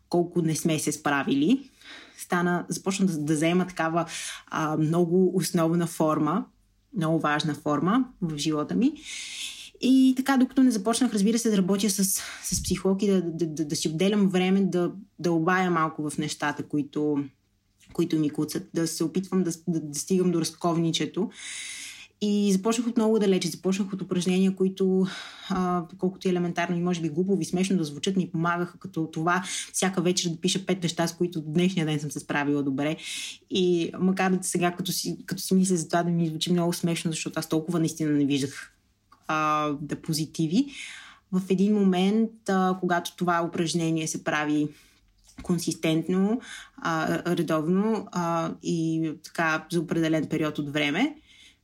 колко 0.10 0.42
не 0.42 0.56
сме 0.56 0.80
се 0.80 0.92
справили, 0.92 1.70
стана, 2.18 2.66
започна 2.70 3.06
да, 3.06 3.18
да 3.18 3.36
заема 3.36 3.68
такава 3.68 4.06
а, 4.48 4.78
много 4.78 5.32
основна 5.36 5.88
форма, 5.88 6.46
много 6.98 7.20
важна 7.20 7.54
форма 7.54 8.06
в 8.22 8.38
живота 8.38 8.76
ми. 8.76 8.94
И 9.82 10.14
така, 10.18 10.38
докато 10.38 10.64
не 10.64 10.72
започнах, 10.72 11.14
разбира 11.14 11.40
се, 11.40 11.50
да 11.50 11.58
работя 11.58 11.90
с, 11.90 12.04
с 12.44 12.64
психолог 12.64 13.04
и 13.04 13.08
да, 13.08 13.22
да, 13.22 13.46
да, 13.46 13.66
да 13.66 13.76
си 13.76 13.90
отделям 13.90 14.30
време 14.30 14.62
да, 14.62 14.92
да 15.20 15.32
обая 15.32 15.72
малко 15.72 16.10
в 16.10 16.18
нещата, 16.18 16.64
които, 16.64 17.24
които 17.94 18.20
ми 18.20 18.30
куцат, 18.30 18.70
да 18.74 18.88
се 18.88 19.04
опитвам 19.04 19.44
да, 19.44 19.52
да, 19.68 19.80
да 19.80 20.00
стигам 20.00 20.32
до 20.32 20.42
разковничето 20.42 21.30
и 22.22 22.54
започнах 22.54 22.88
отново 22.88 23.20
далече. 23.20 23.48
Започнах 23.48 23.94
от 23.94 24.02
упражнения, 24.02 24.56
които, 24.56 25.08
а, 25.50 25.84
колкото 25.98 26.28
и 26.28 26.32
елементарно 26.32 26.78
и 26.78 26.82
може 26.82 27.02
би 27.02 27.10
глупо 27.10 27.38
и 27.42 27.46
смешно 27.46 27.78
да 27.78 27.84
звучат, 27.84 28.16
ми 28.16 28.32
помагаха 28.32 28.78
като 28.78 29.10
това 29.14 29.44
всяка 29.74 30.02
вечер 30.02 30.30
да 30.30 30.42
пиша 30.42 30.66
пет 30.66 30.84
неща, 30.84 31.08
с 31.08 31.16
които 31.16 31.42
днешния 31.42 31.86
ден 31.86 32.00
съм 32.00 32.12
се 32.12 32.20
справила 32.20 32.64
добре. 32.64 32.98
И 33.50 33.92
макар 34.00 34.32
да 34.32 34.44
сега, 34.44 34.72
като 34.72 34.92
си, 34.92 35.18
като 35.26 35.42
си 35.42 35.54
мисля 35.54 35.76
за 35.76 35.88
това, 35.88 36.04
да 36.04 36.10
ми 36.10 36.28
звучи 36.28 36.52
много 36.52 36.74
смешно, 36.74 37.12
защото 37.12 37.40
аз 37.40 37.50
толкова 37.50 37.80
наистина 37.80 38.12
не 38.12 38.26
виждах 38.26 38.74
а, 39.28 39.70
да 39.82 39.96
позитиви. 39.96 40.66
В 41.32 41.42
един 41.50 41.76
момент, 41.76 42.32
а, 42.50 42.78
когато 42.80 43.16
това 43.16 43.44
упражнение 43.44 44.08
се 44.08 44.24
прави 44.24 44.68
консистентно, 45.44 46.42
а, 46.78 47.22
редовно 47.36 48.08
а, 48.12 48.52
и 48.64 49.12
така 49.24 49.66
за 49.72 49.80
определен 49.80 50.26
период 50.26 50.60
от 50.60 50.74
време, 50.74 51.16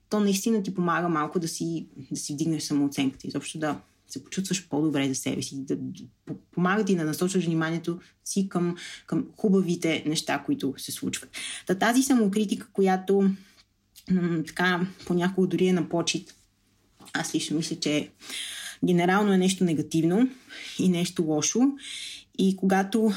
то 0.09 0.19
наистина 0.19 0.63
ти 0.63 0.73
помага 0.73 1.09
малко 1.09 1.39
да 1.39 1.47
си, 1.47 1.87
да 2.11 2.19
си 2.19 2.33
вдигнеш 2.33 2.63
самооценката, 2.63 3.27
изобщо 3.27 3.59
да 3.59 3.79
се 4.07 4.23
почувстваш 4.23 4.67
по-добре 4.67 5.07
за 5.07 5.15
себе 5.15 5.41
си, 5.41 5.55
да, 5.55 5.75
да 5.75 6.33
помага 6.51 6.85
ти 6.85 6.95
да 6.95 7.03
насочваш 7.03 7.45
вниманието 7.45 7.99
си 8.25 8.49
към, 8.49 8.75
към 9.05 9.25
хубавите 9.37 10.03
неща, 10.05 10.43
които 10.45 10.73
се 10.77 10.91
случват. 10.91 11.29
Та 11.67 11.75
тази 11.75 12.03
самокритика, 12.03 12.67
която 12.73 13.29
м- 14.11 14.43
така 14.47 14.87
понякога 15.05 15.47
дори 15.47 15.67
е 15.67 15.73
на 15.73 15.89
почет, 15.89 16.35
аз 17.13 17.35
лично 17.35 17.57
мисля, 17.57 17.75
че 17.75 18.09
генерално 18.85 19.33
е 19.33 19.37
нещо 19.37 19.63
негативно 19.63 20.29
и 20.79 20.89
нещо 20.89 21.23
лошо. 21.23 21.61
И 22.37 22.55
когато 22.55 23.11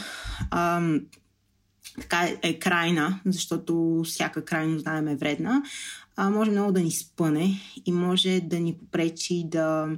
ам, 0.50 1.00
така 2.00 2.28
е 2.42 2.58
крайна, 2.58 3.20
защото 3.26 4.02
всяка 4.04 4.44
крайност, 4.44 4.82
знаем, 4.82 5.08
е 5.08 5.16
вредна, 5.16 5.62
а, 6.20 6.30
може 6.30 6.50
много 6.50 6.72
да 6.72 6.80
ни 6.80 6.90
спъне 6.90 7.60
и 7.86 7.92
може 7.92 8.40
да 8.40 8.60
ни 8.60 8.74
попречи 8.74 9.44
да, 9.46 9.88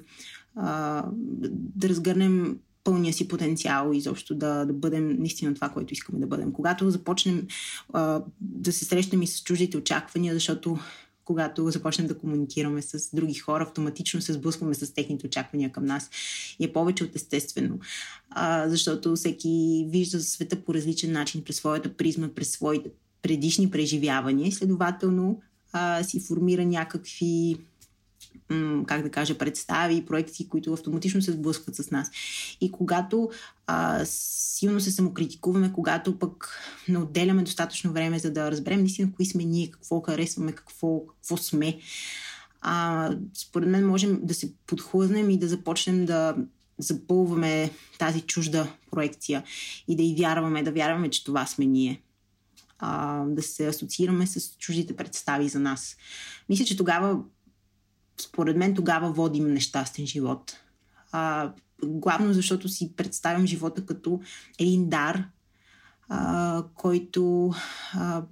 а, 0.57 1.05
да 1.51 1.89
разгърнем 1.89 2.59
пълния 2.85 3.13
си 3.13 3.29
потенциал 3.29 3.91
и 3.93 3.97
изобщо 3.97 4.35
да, 4.35 4.65
да 4.65 4.73
бъдем 4.73 5.17
наистина 5.19 5.55
това, 5.55 5.69
което 5.69 5.93
искаме 5.93 6.19
да 6.19 6.27
бъдем. 6.27 6.53
Когато 6.53 6.91
започнем 6.91 7.47
а, 7.93 8.23
да 8.41 8.73
се 8.73 8.85
срещнем 8.85 9.23
и 9.23 9.27
с 9.27 9.43
чуждите 9.43 9.77
очаквания, 9.77 10.35
защото 10.35 10.79
когато 11.25 11.71
започнем 11.71 12.07
да 12.07 12.19
комуникираме 12.19 12.83
с 12.83 13.17
други 13.17 13.35
хора, 13.35 13.63
автоматично 13.63 14.21
се 14.21 14.33
сблъскваме 14.33 14.75
с 14.75 14.95
техните 14.95 15.27
очаквания 15.27 15.73
към 15.73 15.85
нас. 15.85 16.11
И 16.59 16.65
е 16.65 16.73
повече 16.73 17.05
от 17.05 17.17
естествено. 17.17 17.79
А, 18.31 18.69
защото 18.69 19.17
всеки 19.17 19.87
вижда 19.89 20.21
света 20.21 20.65
по 20.65 20.75
различен 20.75 21.13
начин, 21.13 21.45
през 21.45 21.57
своята 21.57 21.97
призма, 21.97 22.29
през 22.29 22.51
своите 22.51 22.91
предишни 23.23 23.71
преживявания. 23.71 24.53
Следователно, 24.53 25.41
а, 25.73 26.03
си 26.03 26.21
формира 26.21 26.65
някакви 26.65 27.57
как 28.87 29.03
да 29.03 29.11
кажа, 29.11 29.39
представи 29.39 29.97
и 29.97 30.07
проекции, 30.07 30.49
които 30.49 30.73
автоматично 30.73 31.23
се 31.23 31.33
сблъскват 31.33 31.77
с 31.77 31.91
нас. 31.91 32.11
И 32.61 32.71
когато 32.71 33.31
а, 33.67 34.01
силно 34.05 34.81
се 34.81 34.91
самокритикуваме, 34.91 35.73
когато 35.73 36.19
пък 36.19 36.59
не 36.89 36.99
отделяме 36.99 37.43
достатъчно 37.43 37.93
време, 37.93 38.19
за 38.19 38.33
да 38.33 38.51
разберем 38.51 38.81
наистина 38.81 39.13
кои 39.17 39.27
сме 39.27 39.45
ние, 39.45 39.71
какво 39.71 40.01
харесваме, 40.01 40.53
какво, 40.53 41.07
какво 41.07 41.37
сме, 41.37 41.79
а, 42.61 43.11
според 43.35 43.69
мен 43.69 43.87
можем 43.87 44.21
да 44.23 44.35
се 44.35 44.53
подхлъзнем 44.67 45.31
и 45.31 45.39
да 45.39 45.49
започнем 45.49 46.05
да 46.05 46.37
запълваме 46.79 47.71
тази 47.99 48.21
чужда 48.21 48.69
проекция 48.91 49.45
и 49.89 49.97
да 49.97 50.03
й 50.03 50.15
вярваме, 50.19 50.63
да 50.63 50.73
вярваме, 50.73 51.11
че 51.11 51.25
това 51.25 51.47
сме 51.47 51.65
ние 51.65 52.03
а, 52.81 53.25
да 53.25 53.43
се 53.43 53.67
асоциираме 53.67 54.27
с 54.27 54.57
чуждите 54.57 54.97
представи 54.97 55.49
за 55.49 55.61
нас. 55.61 55.97
Мисля, 56.49 56.65
че 56.65 56.77
тогава, 56.77 57.23
според 58.21 58.57
мен, 58.57 58.75
тогава 58.75 59.13
водим 59.13 59.53
нещастен 59.53 60.07
живот. 60.07 60.57
А, 61.13 61.53
главно 61.85 62.33
защото 62.33 62.69
си 62.69 62.93
представям 62.97 63.47
живота 63.47 63.87
като 63.87 64.21
един 64.59 64.89
дар, 64.89 65.25
а, 66.09 66.65
който, 66.75 67.53
а, 67.95 68.23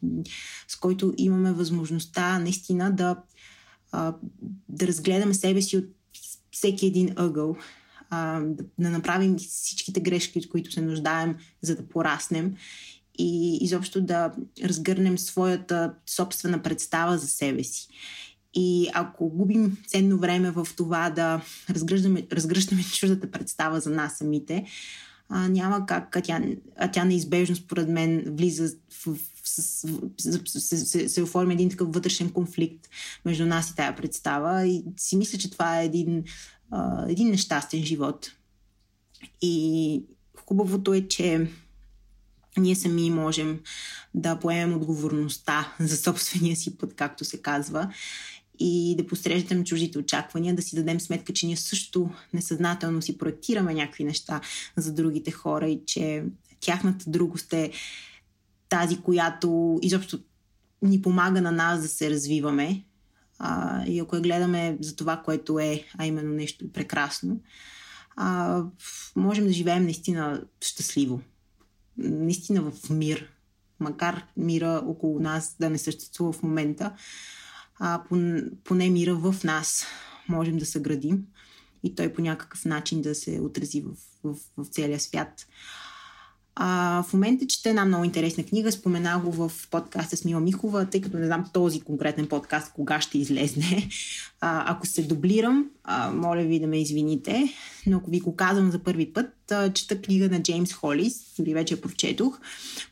с 0.69 0.77
който 0.77 1.15
имаме 1.17 1.53
възможността 1.53 2.39
наистина 2.39 2.93
да, 2.97 3.17
а, 3.93 4.15
да 4.69 4.87
разгледаме 4.87 5.35
себе 5.35 5.63
си 5.63 5.77
от 5.77 5.85
всеки 6.51 6.87
един 6.87 7.13
ъгъл, 7.17 7.57
а, 8.11 8.41
да, 8.41 8.65
да 8.79 8.91
направим 8.91 9.37
всичките 9.37 10.01
грешки, 10.01 10.39
от 10.39 10.49
които 10.49 10.73
се 10.73 10.81
нуждаем, 10.81 11.37
за 11.63 11.77
да 11.77 11.89
пораснем 11.89 12.57
и 13.19 13.59
изобщо 13.61 14.01
да 14.01 14.33
разгърнем 14.65 15.19
своята 15.19 15.95
собствена 16.07 16.63
представа 16.63 17.19
за 17.19 17.27
себе 17.27 17.65
си. 17.65 17.89
И 18.55 18.89
ако 18.95 19.29
губим 19.29 19.77
ценно 19.87 20.19
време 20.19 20.51
в 20.51 20.69
това 20.77 21.11
да 21.11 21.41
разгръщаме, 21.71 22.27
разгръщаме 22.33 22.83
чуждата 22.83 23.31
представа 23.31 23.81
за 23.81 23.91
нас 23.91 24.17
самите, 24.17 24.67
а, 25.29 25.49
няма 25.49 25.87
как, 25.87 26.17
а 26.17 26.21
тя, 26.21 26.43
а 26.77 26.91
тя 26.91 27.05
неизбежно, 27.05 27.57
според 27.57 27.89
мен, 27.89 28.25
влиза 28.27 28.77
в, 29.07 29.15
в, 29.15 29.19
с, 29.45 29.87
се, 30.47 30.77
се, 30.77 31.09
се 31.09 31.23
оформя 31.23 31.53
един 31.53 31.71
такъв 31.71 31.93
вътрешен 31.93 32.31
конфликт 32.31 32.89
между 33.25 33.47
нас 33.47 33.71
и 33.71 33.75
тая 33.75 33.97
представа. 33.97 34.67
И 34.67 34.85
си 34.97 35.17
мисля, 35.17 35.39
че 35.39 35.51
това 35.51 35.81
е 35.81 35.85
един, 35.85 36.25
а, 36.71 37.07
един 37.09 37.31
нещастен 37.31 37.85
живот. 37.85 38.33
И 39.43 40.05
хубавото 40.47 40.95
е, 40.95 41.09
че 41.09 41.49
ние 42.59 42.75
сами 42.75 43.11
можем 43.11 43.61
да 44.15 44.39
поемем 44.39 44.77
отговорността 44.77 45.75
за 45.81 45.97
собствения 45.97 46.57
си 46.57 46.79
път, 46.79 46.95
както 46.95 47.25
се 47.25 47.43
казва, 47.43 47.93
и 48.59 48.95
да 48.99 49.07
посрещам 49.07 49.65
чуждите 49.65 49.99
очаквания, 49.99 50.55
да 50.55 50.63
си 50.63 50.77
дадем 50.77 51.01
сметка, 51.01 51.33
че 51.33 51.47
ние 51.47 51.57
също 51.57 52.11
несъзнателно 52.35 53.03
си 53.03 53.19
проектираме 53.19 53.75
някакви 53.75 54.05
неща 54.05 54.41
за 54.77 54.93
другите 54.93 55.31
хора 55.31 55.69
и 55.69 55.81
че 55.87 56.25
тяхната 56.61 57.11
другост 57.11 57.53
е 57.53 57.71
тази, 58.69 59.01
която 59.01 59.79
изобщо 59.83 60.19
ни 60.83 61.03
помага 61.03 61.41
на 61.41 61.53
нас 61.53 61.83
да 61.83 61.89
се 61.89 62.11
развиваме. 62.11 62.85
А, 63.39 63.85
и 63.87 64.01
ако 64.01 64.17
я 64.17 64.23
гледаме 64.23 64.79
за 64.81 64.97
това, 64.97 65.17
което 65.17 65.59
е, 65.59 65.85
а 65.99 66.07
именно 66.07 66.35
нещо 66.35 66.73
прекрасно, 66.73 67.41
а, 68.17 68.63
можем 69.17 69.47
да 69.47 69.53
живеем 69.53 69.85
наистина 69.85 70.43
щастливо 70.61 71.21
наистина 71.99 72.71
в 72.71 72.91
мир, 72.91 73.33
макар 73.81 74.25
мира 74.37 74.83
около 74.87 75.21
нас 75.21 75.57
да 75.61 75.71
не 75.71 75.79
съществува 75.79 76.33
в 76.33 76.43
момента, 76.43 76.97
а 77.81 78.03
поне 78.65 78.91
мира 78.91 79.15
в 79.15 79.45
нас 79.45 79.87
можем 80.29 80.59
да 80.59 80.67
съградим 80.67 81.27
и 81.83 81.95
той 81.95 82.13
по 82.13 82.23
някакъв 82.23 82.65
начин 82.65 83.03
да 83.03 83.15
се 83.15 83.41
отрази 83.41 83.81
в, 83.81 83.91
в, 84.25 84.37
в 84.57 84.67
целия 84.67 85.01
свят. 85.01 85.47
А, 86.61 87.03
в 87.03 87.13
момента 87.13 87.47
чета 87.47 87.69
една 87.69 87.85
много 87.85 88.05
интересна 88.05 88.45
книга, 88.45 88.73
спомена 88.73 89.21
го 89.25 89.33
в 89.33 89.69
подкаста 89.71 90.17
с 90.17 90.25
Мила 90.25 90.41
Михова, 90.41 90.87
тъй 90.87 91.01
като 91.01 91.19
не 91.19 91.27
знам 91.27 91.45
този 91.53 91.81
конкретен 91.81 92.27
подкаст 92.27 92.73
кога 92.73 93.01
ще 93.01 93.19
излезне. 93.19 93.89
А, 94.41 94.73
ако 94.73 94.87
се 94.87 95.03
дублирам, 95.03 95.67
а, 95.85 96.13
моля 96.13 96.43
ви 96.43 96.61
да 96.61 96.67
ме 96.67 96.81
извините, 96.81 97.53
но 97.87 97.97
ако 97.97 98.11
ви 98.11 98.21
го 98.21 98.37
казвам 98.37 98.71
за 98.71 98.79
първи 98.79 99.13
път, 99.13 99.53
а, 99.53 99.73
чета 99.73 100.03
книга 100.03 100.29
на 100.29 100.43
Джеймс 100.43 100.73
Холис, 100.73 101.35
дори 101.39 101.55
вече 101.55 101.81
прочетох, 101.81 102.41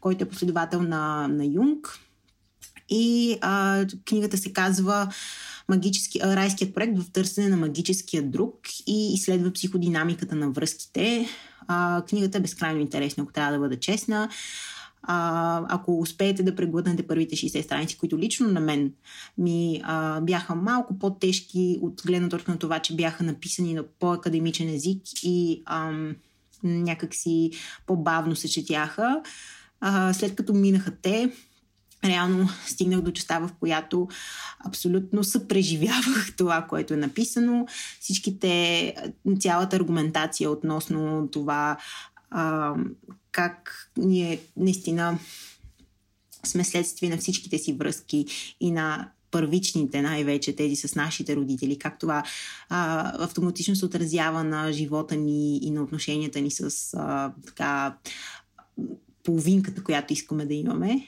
който 0.01 0.25
е 0.25 0.29
последовател 0.29 0.83
на, 0.83 1.29
на 1.29 1.45
Юнг. 1.45 1.99
И 2.89 3.39
а, 3.41 3.85
книгата 4.05 4.39
се 4.39 4.53
казва 4.53 5.09
магически, 5.69 6.21
райският 6.21 6.75
проект 6.75 6.99
в 6.99 7.13
търсене 7.13 7.49
на 7.49 7.57
магическия 7.57 8.23
друг 8.23 8.55
и 8.87 9.15
изследва 9.15 9.53
психодинамиката 9.53 10.35
на 10.35 10.51
връзките. 10.51 11.29
А, 11.69 12.03
книгата 12.09 12.39
е 12.39 12.41
безкрайно 12.41 12.81
интересна, 12.81 13.23
ако 13.23 13.33
трябва 13.33 13.53
да 13.53 13.59
бъда 13.59 13.77
честна. 13.77 14.29
А, 15.03 15.63
ако 15.69 16.01
успеете 16.01 16.43
да 16.43 16.55
преглътнете 16.55 17.07
първите 17.07 17.37
60 17.37 17.63
страници, 17.63 17.99
които 17.99 18.19
лично 18.19 18.49
на 18.49 18.61
мен 18.61 18.93
ми 19.39 19.81
а, 19.85 20.21
бяха 20.21 20.55
малко 20.55 20.99
по-тежки 20.99 21.79
от 21.83 22.03
гледна 22.07 22.29
точка 22.29 22.53
на 22.53 22.59
това, 22.59 22.79
че 22.79 22.97
бяха 22.97 23.25
написани 23.25 23.75
на 23.75 23.85
по-академичен 23.99 24.69
език 24.69 25.03
и 25.23 25.63
ам, 25.67 26.17
някакси 26.63 27.51
по-бавно 27.87 28.37
се 28.37 28.49
четяха. 28.49 29.23
А, 29.81 30.13
след 30.13 30.35
като 30.35 30.53
минаха 30.53 30.93
те, 31.03 31.33
реално 32.09 32.49
стигнах 32.67 33.01
до 33.01 33.13
частта, 33.13 33.39
в 33.39 33.51
която 33.61 34.09
абсолютно 34.67 35.25
съпреживявах 35.25 36.33
това, 36.37 36.63
което 36.63 36.95
е 36.95 36.97
написано. 36.97 37.67
Всичките, 38.01 38.95
цялата 39.41 39.77
аргументация 39.77 40.51
относно 40.51 41.29
това 41.33 41.77
а, 42.31 42.75
как 43.33 43.91
ние 43.97 44.41
наистина 44.57 45.19
сме 46.45 46.65
следствие 46.65 47.09
на 47.09 47.17
всичките 47.17 47.59
си 47.59 47.73
връзки 47.73 48.27
и 48.61 48.71
на 48.71 49.11
първичните, 49.31 50.03
най-вече 50.03 50.57
тези 50.57 50.77
с 50.77 50.95
нашите 50.95 51.37
родители, 51.37 51.79
как 51.79 51.99
това 51.99 52.23
а, 52.69 53.13
автоматично 53.25 53.77
се 53.77 53.85
отразява 53.85 54.45
на 54.45 54.73
живота 54.73 55.17
ни 55.17 55.57
и 55.57 55.71
на 55.71 55.83
отношенията 55.83 56.41
ни 56.41 56.51
с 56.51 56.95
а, 56.95 57.33
така 57.47 57.97
половинката, 59.25 59.85
която 59.85 60.13
искаме 60.13 60.47
да 60.47 60.55
имаме 60.55 61.07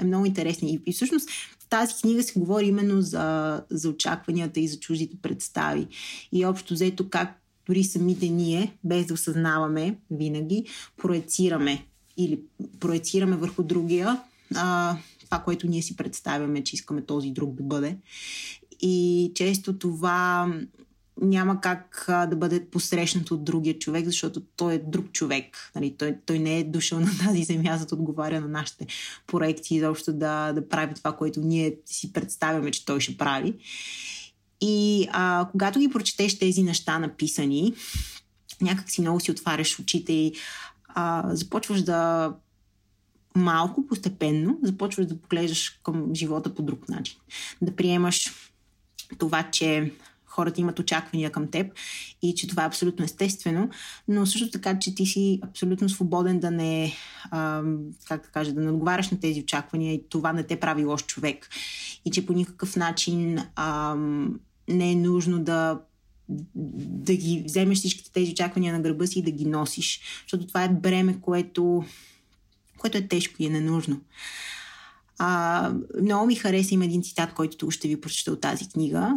е 0.00 0.04
много 0.04 0.26
интересни. 0.26 0.74
И, 0.74 0.80
и 0.86 0.92
всъщност 0.92 1.30
в 1.58 1.68
тази 1.68 1.94
книга 2.02 2.22
се 2.22 2.40
говори 2.40 2.66
именно 2.66 3.02
за, 3.02 3.60
за 3.70 3.88
очакванията 3.88 4.60
и 4.60 4.68
за 4.68 4.78
чуждите 4.78 5.16
представи. 5.22 5.86
И 6.32 6.44
общо 6.44 6.74
взето 6.74 7.08
как 7.08 7.40
дори 7.66 7.84
самите 7.84 8.28
ние, 8.28 8.76
без 8.84 9.06
да 9.06 9.14
осъзнаваме 9.14 9.98
винаги, 10.10 10.64
проецираме 10.96 11.84
или 12.16 12.40
проецираме 12.80 13.36
върху 13.36 13.62
другия 13.62 14.20
а, 14.54 14.96
това, 15.24 15.38
което 15.38 15.66
ние 15.66 15.82
си 15.82 15.96
представяме, 15.96 16.64
че 16.64 16.74
искаме 16.74 17.02
този 17.02 17.30
друг 17.30 17.54
да 17.54 17.62
бъде. 17.62 17.96
И 18.80 19.32
често 19.34 19.78
това 19.78 20.52
няма 21.20 21.60
как 21.60 22.04
да 22.08 22.36
бъде 22.36 22.66
посрещнат 22.66 23.30
от 23.30 23.44
другия 23.44 23.78
човек, 23.78 24.04
защото 24.04 24.42
той 24.56 24.74
е 24.74 24.78
друг 24.78 25.12
човек. 25.12 25.70
Нали? 25.74 25.94
Той, 25.98 26.16
той 26.26 26.38
не 26.38 26.58
е 26.58 26.64
дошъл 26.64 27.00
на 27.00 27.10
тази 27.24 27.44
земя, 27.44 27.76
за 27.78 27.86
да 27.86 27.94
отговаря 27.94 28.40
на 28.40 28.48
нашите 28.48 28.86
проекти 29.26 29.74
и 29.74 29.80
заобщо 29.80 30.12
да, 30.12 30.52
да 30.52 30.68
прави 30.68 30.94
това, 30.94 31.12
което 31.12 31.40
ние 31.40 31.76
си 31.86 32.12
представяме, 32.12 32.70
че 32.70 32.84
той 32.84 33.00
ще 33.00 33.16
прави. 33.16 33.54
И 34.60 35.08
а, 35.12 35.48
когато 35.52 35.78
ги 35.78 35.88
прочетеш 35.88 36.38
тези 36.38 36.62
неща 36.62 36.98
написани, 36.98 37.74
някак 38.60 38.90
си 38.90 39.00
много 39.00 39.20
си 39.20 39.30
отваряш 39.30 39.78
очите 39.78 40.12
и 40.12 40.34
а, 40.88 41.34
започваш 41.34 41.82
да 41.82 42.32
малко, 43.36 43.86
постепенно, 43.86 44.58
започваш 44.62 45.06
да 45.06 45.20
поглеждаш 45.20 45.80
към 45.82 46.14
живота 46.14 46.54
по 46.54 46.62
друг 46.62 46.88
начин. 46.88 47.16
Да 47.62 47.76
приемаш 47.76 48.30
това, 49.18 49.42
че 49.42 49.92
хората 50.36 50.60
имат 50.60 50.78
очаквания 50.78 51.30
към 51.30 51.50
теб 51.50 51.72
и 52.22 52.34
че 52.34 52.48
това 52.48 52.62
е 52.62 52.66
абсолютно 52.66 53.04
естествено, 53.04 53.70
но 54.08 54.26
също 54.26 54.50
така, 54.50 54.78
че 54.78 54.94
ти 54.94 55.06
си 55.06 55.40
абсолютно 55.42 55.88
свободен 55.88 56.40
да 56.40 56.50
не, 56.50 56.92
а, 57.30 57.62
как 58.04 58.22
да 58.22 58.28
кажа, 58.28 58.52
да 58.52 58.60
не 58.60 58.70
отговаряш 58.70 59.10
на 59.10 59.20
тези 59.20 59.40
очаквания 59.40 59.94
и 59.94 60.08
това 60.08 60.32
не 60.32 60.42
те 60.42 60.60
прави 60.60 60.84
лош 60.84 61.06
човек. 61.06 61.48
И 62.04 62.10
че 62.10 62.26
по 62.26 62.32
никакъв 62.32 62.76
начин 62.76 63.38
а, 63.56 63.94
не 64.68 64.92
е 64.92 64.96
нужно 64.96 65.44
да 65.44 65.80
да 66.28 67.16
ги 67.16 67.42
вземеш 67.46 67.78
всичките 67.78 68.12
тези 68.12 68.32
очаквания 68.32 68.72
на 68.72 68.80
гърба 68.80 69.06
си 69.06 69.18
и 69.18 69.22
да 69.22 69.30
ги 69.30 69.44
носиш, 69.44 70.00
защото 70.22 70.46
това 70.46 70.64
е 70.64 70.68
бреме, 70.68 71.20
което, 71.20 71.84
което 72.78 72.98
е 72.98 73.08
тежко 73.08 73.34
и 73.38 73.46
е 73.46 73.50
ненужно. 73.50 74.00
А, 75.18 75.72
много 76.02 76.26
ми 76.26 76.34
хареса 76.34 76.74
има 76.74 76.84
един 76.84 77.02
цитат, 77.02 77.34
който 77.34 77.56
тук 77.56 77.72
ще 77.72 77.88
ви 77.88 78.00
прочета 78.00 78.32
от 78.32 78.40
тази 78.40 78.68
книга 78.68 79.14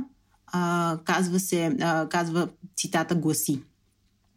а, 0.52 0.98
казва 1.06 1.40
се, 1.40 1.78
а, 1.82 2.10
казва 2.10 2.50
цитата 2.76 3.16
гласи. 3.16 3.62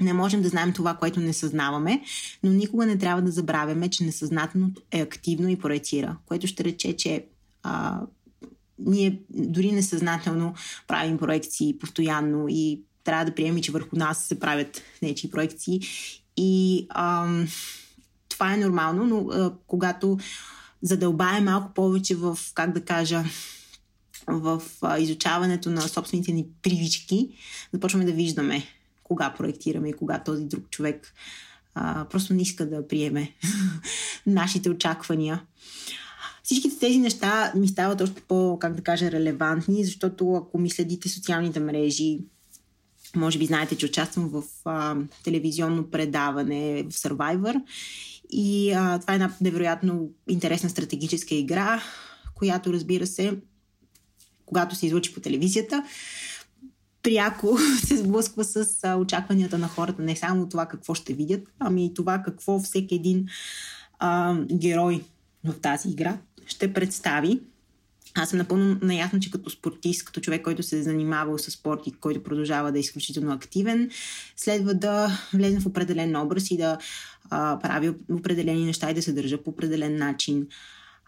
Не 0.01 0.13
можем 0.13 0.43
да 0.43 0.49
знаем 0.49 0.73
това, 0.73 0.95
което 0.95 1.21
не 1.21 1.33
съзнаваме, 1.33 2.03
но 2.43 2.51
никога 2.51 2.87
не 2.87 2.99
трябва 2.99 3.23
да 3.23 3.31
забравяме, 3.31 3.89
че 3.89 4.05
несъзнателното 4.05 4.83
е 4.91 5.01
активно 5.01 5.49
и 5.49 5.59
проецира, 5.59 6.17
което 6.27 6.47
ще 6.47 6.65
рече, 6.65 6.97
че 6.97 7.25
а, 7.63 8.01
ние 8.79 9.21
дори 9.31 9.73
несъзнателно 9.73 10.55
правим 10.89 11.19
проекции 11.19 11.79
постоянно 11.79 12.47
и 12.49 12.81
трябва 13.05 13.25
да 13.25 13.35
приемем, 13.35 13.63
че 13.63 13.73
върху 13.73 13.97
нас 13.97 14.25
се 14.25 14.41
правят 14.41 14.83
нечи 15.03 15.31
проекции. 15.31 15.81
И 16.37 16.87
ам, 16.91 17.47
това 18.29 18.55
е 18.55 18.57
нормално, 18.57 19.05
но 19.05 19.29
а, 19.29 19.53
когато 19.67 20.19
задълбаем 20.83 21.45
малко 21.45 21.75
повече 21.75 22.15
в, 22.15 22.39
как 22.55 22.73
да 22.73 22.85
кажа, 22.85 23.25
в 24.41 24.63
изучаването 24.99 25.71
на 25.71 25.81
собствените 25.81 26.33
ни 26.33 26.47
привички, 26.63 27.29
започваме 27.73 28.05
да 28.05 28.13
виждаме 28.13 28.65
кога 29.03 29.35
проектираме 29.35 29.89
и 29.89 29.93
кога 29.93 30.19
този 30.19 30.45
друг 30.45 30.71
човек 30.71 31.15
а, 31.75 32.05
просто 32.11 32.35
не 32.35 32.43
иска 32.43 32.69
да 32.69 32.89
приеме 32.89 33.33
нашите 34.27 34.71
очаквания. 34.71 35.43
Всичките 36.43 36.79
тези 36.79 36.99
неща 36.99 37.53
ми 37.57 37.69
стават 37.69 38.01
още 38.01 38.21
по, 38.21 38.59
как 38.61 38.75
да 38.75 38.83
кажа, 38.83 39.13
релевантни, 39.13 39.85
защото 39.85 40.35
ако 40.35 40.59
ми 40.59 40.71
следите 40.71 41.09
социалните 41.09 41.61
мрежи, 41.61 42.19
може 43.17 43.39
би 43.39 43.47
знаете, 43.47 43.77
че 43.77 43.87
участвам 43.87 44.29
в 44.29 44.43
а, 44.65 44.97
телевизионно 45.25 45.91
предаване 45.91 46.83
в 46.83 46.93
Survivor 46.93 47.63
и 48.31 48.73
а, 48.73 48.99
това 48.99 49.13
е 49.13 49.17
една 49.17 49.35
невероятно 49.41 50.11
интересна 50.29 50.71
стратегическа 50.71 51.35
игра, 51.35 51.83
която 52.35 52.73
разбира 52.73 53.07
се 53.07 53.39
когато 54.53 54.77
се 54.77 54.87
излучи 54.87 55.15
по 55.15 55.21
телевизията, 55.21 55.85
пряко 57.03 57.59
се 57.85 57.97
сблъсква 57.97 58.45
с 58.45 58.67
очакванията 58.99 59.59
на 59.59 59.69
хората. 59.69 60.03
Не 60.03 60.17
само 60.17 60.49
това 60.49 60.67
какво 60.67 60.95
ще 60.95 61.13
видят, 61.13 61.49
ами 61.59 61.87
и 61.87 61.95
това 61.95 62.23
какво 62.23 62.61
всеки 62.61 62.95
един 62.95 63.27
а, 63.99 64.37
герой 64.53 65.03
в 65.45 65.61
тази 65.61 65.89
игра 65.89 66.19
ще 66.47 66.73
представи. 66.73 67.41
Аз 68.15 68.31
съм 68.31 68.39
напълно 68.39 68.79
наясно, 68.83 69.21
че 69.21 69.31
като 69.31 69.51
спортист, 69.51 70.05
като 70.05 70.21
човек, 70.21 70.43
който 70.43 70.63
се 70.63 70.79
е 70.79 70.83
занимавал 70.83 71.39
с 71.39 71.51
спорт 71.51 71.81
и 71.87 71.93
който 71.93 72.23
продължава 72.23 72.73
да 72.73 72.79
е 72.79 72.81
изключително 72.81 73.33
активен, 73.33 73.91
следва 74.37 74.75
да 74.75 75.21
влезе 75.35 75.61
в 75.61 75.67
определен 75.67 76.17
образ 76.17 76.51
и 76.51 76.57
да 76.57 76.79
а, 77.31 77.59
прави 77.59 77.93
определени 78.11 78.65
неща 78.65 78.91
и 78.91 78.95
да 78.95 79.03
се 79.03 79.13
държа 79.13 79.43
по 79.43 79.51
определен 79.51 79.97
начин. 79.97 80.47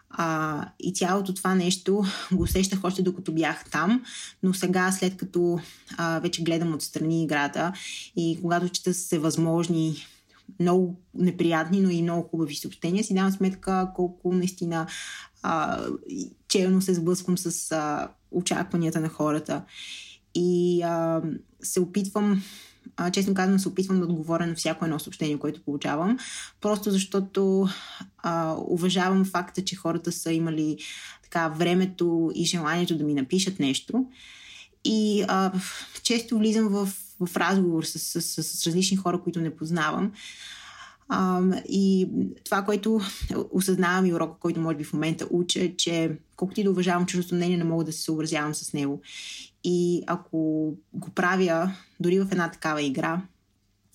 А, 0.09 0.65
и 0.79 0.93
цялото 0.93 1.33
това 1.33 1.55
нещо 1.55 2.03
го 2.31 2.43
усещах 2.43 2.83
още 2.83 3.01
докато 3.01 3.31
бях 3.31 3.69
там, 3.71 4.03
но 4.43 4.53
сега, 4.53 4.91
след 4.91 5.17
като 5.17 5.59
а, 5.97 6.19
вече 6.19 6.43
гледам 6.43 6.73
отстрани 6.73 7.23
играта 7.23 7.73
и 8.15 8.39
когато 8.41 8.69
чета 8.69 8.93
се 8.93 9.19
възможни 9.19 9.95
много 10.59 10.95
неприятни, 11.13 11.81
но 11.81 11.89
и 11.89 12.01
много 12.01 12.27
хубави 12.27 12.55
съобщения, 12.55 13.03
си 13.03 13.13
давам 13.13 13.31
сметка 13.31 13.91
колко 13.95 14.33
наистина 14.33 14.87
а, 15.43 15.81
челно 16.47 16.81
се 16.81 16.93
сблъсквам 16.93 17.37
с 17.37 17.71
а, 17.71 18.07
очакванията 18.31 18.99
на 18.99 19.09
хората. 19.09 19.63
И 20.35 20.81
а, 20.83 21.21
се 21.63 21.79
опитвам 21.79 22.43
а, 22.97 23.11
честно 23.11 23.33
казвам, 23.33 23.59
се 23.59 23.67
опитвам 23.67 23.99
да 23.99 24.05
отговоря 24.05 24.47
на 24.47 24.55
всяко 24.55 24.85
едно 24.85 24.99
съобщение, 24.99 25.39
което 25.39 25.63
получавам, 25.63 26.17
просто 26.61 26.91
защото 26.91 27.67
а, 28.17 28.55
уважавам 28.67 29.25
факта, 29.25 29.63
че 29.63 29.75
хората 29.75 30.11
са 30.11 30.31
имали 30.31 30.77
така 31.23 31.47
времето 31.47 32.31
и 32.35 32.45
желанието 32.45 32.97
да 32.97 33.03
ми 33.03 33.13
напишат 33.13 33.59
нещо. 33.59 34.05
И 34.85 35.25
а, 35.27 35.51
често 36.03 36.37
влизам 36.37 36.67
в, 36.67 36.89
в 37.19 37.37
разговор 37.37 37.83
с, 37.83 37.99
с, 37.99 38.21
с, 38.21 38.43
с 38.43 38.67
различни 38.67 38.97
хора, 38.97 39.21
които 39.21 39.41
не 39.41 39.55
познавам. 39.55 40.11
А, 41.09 41.41
и 41.69 42.09
това, 42.43 42.61
което 42.61 43.01
осъзнавам 43.51 44.05
и 44.05 44.13
урока, 44.13 44.39
който 44.39 44.59
може 44.59 44.77
би 44.77 44.83
в 44.83 44.93
момента 44.93 45.27
уча, 45.31 45.63
е, 45.63 45.75
че 45.75 46.17
колкото 46.35 46.59
и 46.59 46.63
да 46.63 46.71
уважавам 46.71 47.05
чуждото 47.05 47.35
мнение, 47.35 47.57
не 47.57 47.63
мога 47.63 47.83
да 47.83 47.93
се 47.93 48.01
съобразявам 48.01 48.55
с 48.55 48.73
него. 48.73 49.01
И 49.67 50.03
ако 50.07 50.73
го 50.93 51.09
правя 51.15 51.71
дори 51.99 52.19
в 52.19 52.27
една 52.31 52.51
такава 52.51 52.81
игра, 52.81 53.21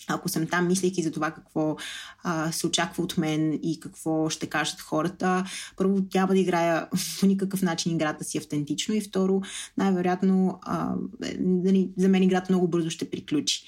ако 0.07 0.29
съм 0.29 0.47
там, 0.47 0.67
мислейки 0.67 1.03
за 1.03 1.11
това 1.11 1.31
какво 1.31 1.75
а, 2.23 2.51
се 2.51 2.67
очаква 2.67 3.03
от 3.03 3.17
мен 3.17 3.59
и 3.63 3.79
какво 3.79 4.29
ще 4.29 4.47
кажат 4.47 4.81
хората, 4.81 5.45
първо 5.77 6.01
няма 6.15 6.33
да 6.33 6.39
играя 6.39 6.89
по 7.19 7.25
никакъв 7.25 7.61
начин 7.61 7.91
играта 7.91 8.23
си 8.23 8.37
автентично 8.37 8.95
и 8.95 9.01
второ, 9.01 9.41
най-вероятно 9.77 10.59
а, 10.61 10.93
нали, 11.39 11.89
за 11.97 12.09
мен 12.09 12.23
играта 12.23 12.53
много 12.53 12.67
бързо 12.67 12.89
ще 12.89 13.09
приключи. 13.09 13.63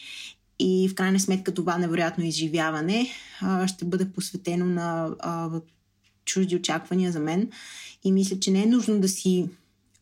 И 0.59 0.89
в 0.89 0.95
крайна 0.95 1.19
сметка 1.19 1.53
това 1.53 1.77
невероятно 1.77 2.23
изживяване 2.23 3.07
а, 3.41 3.67
ще 3.67 3.85
бъде 3.85 4.11
посветено 4.11 4.65
на 4.65 5.15
а, 5.19 5.49
чужди 6.25 6.55
очаквания 6.55 7.11
за 7.11 7.19
мен. 7.19 7.49
И 8.03 8.11
мисля, 8.11 8.39
че 8.39 8.51
не 8.51 8.63
е 8.63 8.65
нужно 8.65 8.99
да 8.99 9.07
си 9.07 9.49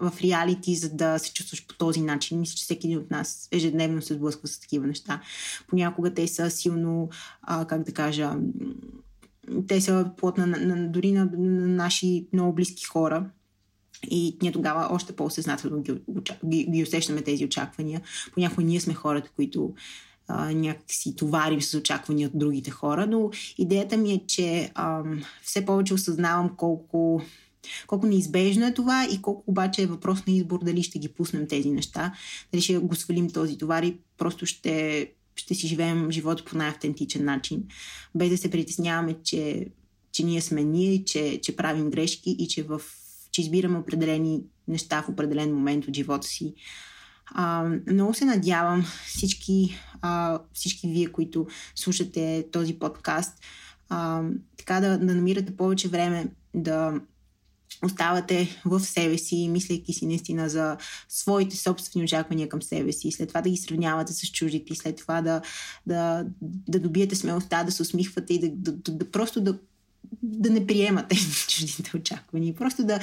в 0.02 0.14
реалити, 0.24 0.76
за 0.76 0.90
да 0.90 1.20
се 1.20 1.34
чувстваш 1.34 1.68
по 1.68 1.74
този 1.74 2.02
начин. 2.02 2.40
Мисля, 2.40 2.56
че 2.56 2.64
всеки 2.64 2.88
един 2.88 3.00
от 3.00 3.12
нас 3.12 3.48
ежедневно 3.52 4.02
се 4.02 4.14
сблъсква 4.14 4.48
с 4.48 4.60
такива 4.60 4.88
неща. 4.88 5.22
Понякога 5.68 6.14
те 6.14 6.28
са 6.28 6.52
силно, 6.52 7.10
а, 7.42 7.66
как 7.66 7.84
да 7.84 7.92
кажа, 7.92 8.36
те 9.68 9.82
са 9.82 10.12
плотна 10.18 10.48
на, 10.48 10.58
на, 10.58 10.88
дори 10.88 11.12
на, 11.12 11.30
на 11.38 11.68
наши 11.68 12.28
много 12.34 12.54
близки 12.54 12.86
хора. 12.86 13.30
И 14.10 14.38
ние 14.42 14.52
тогава 14.52 14.88
още 14.92 15.16
по-осъзнателно 15.16 15.82
ги, 15.82 15.94
ги, 16.46 16.66
ги 16.66 16.84
усещаме 16.84 17.22
тези 17.22 17.46
очаквания. 17.46 18.02
Понякога 18.34 18.64
ние 18.64 18.80
сме 18.80 18.94
хората, 18.94 19.30
които 19.36 19.74
а, 20.28 20.52
някакси 20.52 21.16
товарим 21.16 21.62
с 21.62 21.78
очаквания 21.78 22.28
от 22.28 22.40
другите 22.40 22.72
хора, 22.72 23.08
но 23.08 23.30
идеята 23.58 23.98
ми 23.98 24.14
е, 24.14 24.24
че 24.28 24.72
а, 24.76 25.04
все 25.44 25.66
повече 25.66 25.94
осъзнавам 25.94 26.56
колко 26.58 27.22
колко 27.88 28.08
неизбежно 28.08 28.66
е 28.66 28.74
това 28.74 29.08
и 29.12 29.22
колко 29.22 29.44
обаче 29.48 29.82
е 29.82 29.88
въпрос 29.88 30.26
на 30.26 30.34
избор 30.34 30.60
дали 30.64 30.84
ще 30.84 31.00
ги 31.00 31.08
пуснем 31.08 31.48
тези 31.48 31.72
неща, 31.72 32.14
дали 32.52 32.62
ще 32.62 32.78
го 32.78 32.96
свалим 32.96 33.30
този 33.30 33.58
товар 33.58 33.84
и 33.84 33.98
просто 34.18 34.46
ще, 34.46 35.08
ще 35.36 35.56
си 35.56 35.68
живеем 35.68 36.12
живота 36.12 36.46
по 36.46 36.58
най-автентичен 36.58 37.26
начин, 37.26 37.64
без 38.16 38.30
да 38.30 38.38
се 38.38 38.52
притесняваме, 38.52 39.16
че, 39.24 39.68
че 40.12 40.24
ние 40.24 40.42
сме 40.42 40.64
ние, 40.64 41.04
че, 41.04 41.40
че 41.44 41.56
правим 41.56 41.90
грешки 41.90 42.36
и 42.40 42.48
че, 42.48 42.64
в, 42.64 42.82
че 43.32 43.42
избираме 43.42 43.78
определени 43.78 44.42
неща 44.68 45.02
в 45.02 45.10
определен 45.10 45.56
момент 45.56 45.88
от 45.88 45.96
живота 45.96 46.28
си. 46.28 46.54
А, 47.26 47.70
много 47.88 48.14
се 48.14 48.26
надявам 48.26 48.86
всички, 49.06 49.78
а, 50.02 50.40
всички 50.54 50.88
вие, 50.88 51.08
които 51.08 51.48
слушате 51.76 52.46
този 52.52 52.80
подкаст, 52.80 53.40
а, 53.90 54.24
така 54.58 54.80
да, 54.80 54.98
да 54.98 55.16
намирате 55.16 55.58
повече 55.58 55.88
време 55.88 56.28
да 56.54 57.02
оставате 57.86 58.62
в 58.66 58.80
себе 58.80 59.18
си, 59.18 59.50
мислейки 59.50 59.94
си 59.94 60.06
наистина 60.06 60.50
за 60.50 60.78
своите 61.10 61.58
собствени 61.58 62.04
очаквания 62.04 62.50
към 62.50 62.62
себе 62.62 62.92
си, 62.92 63.12
след 63.12 63.28
това 63.28 63.42
да 63.42 63.50
ги 63.50 63.58
сравнявате 63.58 64.14
с 64.14 64.32
чуждите, 64.32 64.76
след 64.76 64.96
това 64.96 65.22
да, 65.22 65.42
да, 65.88 66.26
да 66.44 66.80
добиете 66.80 67.16
смелостта, 67.16 67.64
да 67.64 67.72
се 67.72 67.82
усмихвате 67.82 68.34
и 68.34 68.40
да, 68.40 68.50
да, 68.50 68.72
да, 68.72 68.92
да 68.92 69.12
просто 69.12 69.42
да 69.42 69.60
да 70.24 70.50
не 70.50 70.68
приемате 70.68 71.16
чуждите 71.48 71.98
очаквания. 71.98 72.56
Просто 72.56 72.86
да 72.86 73.00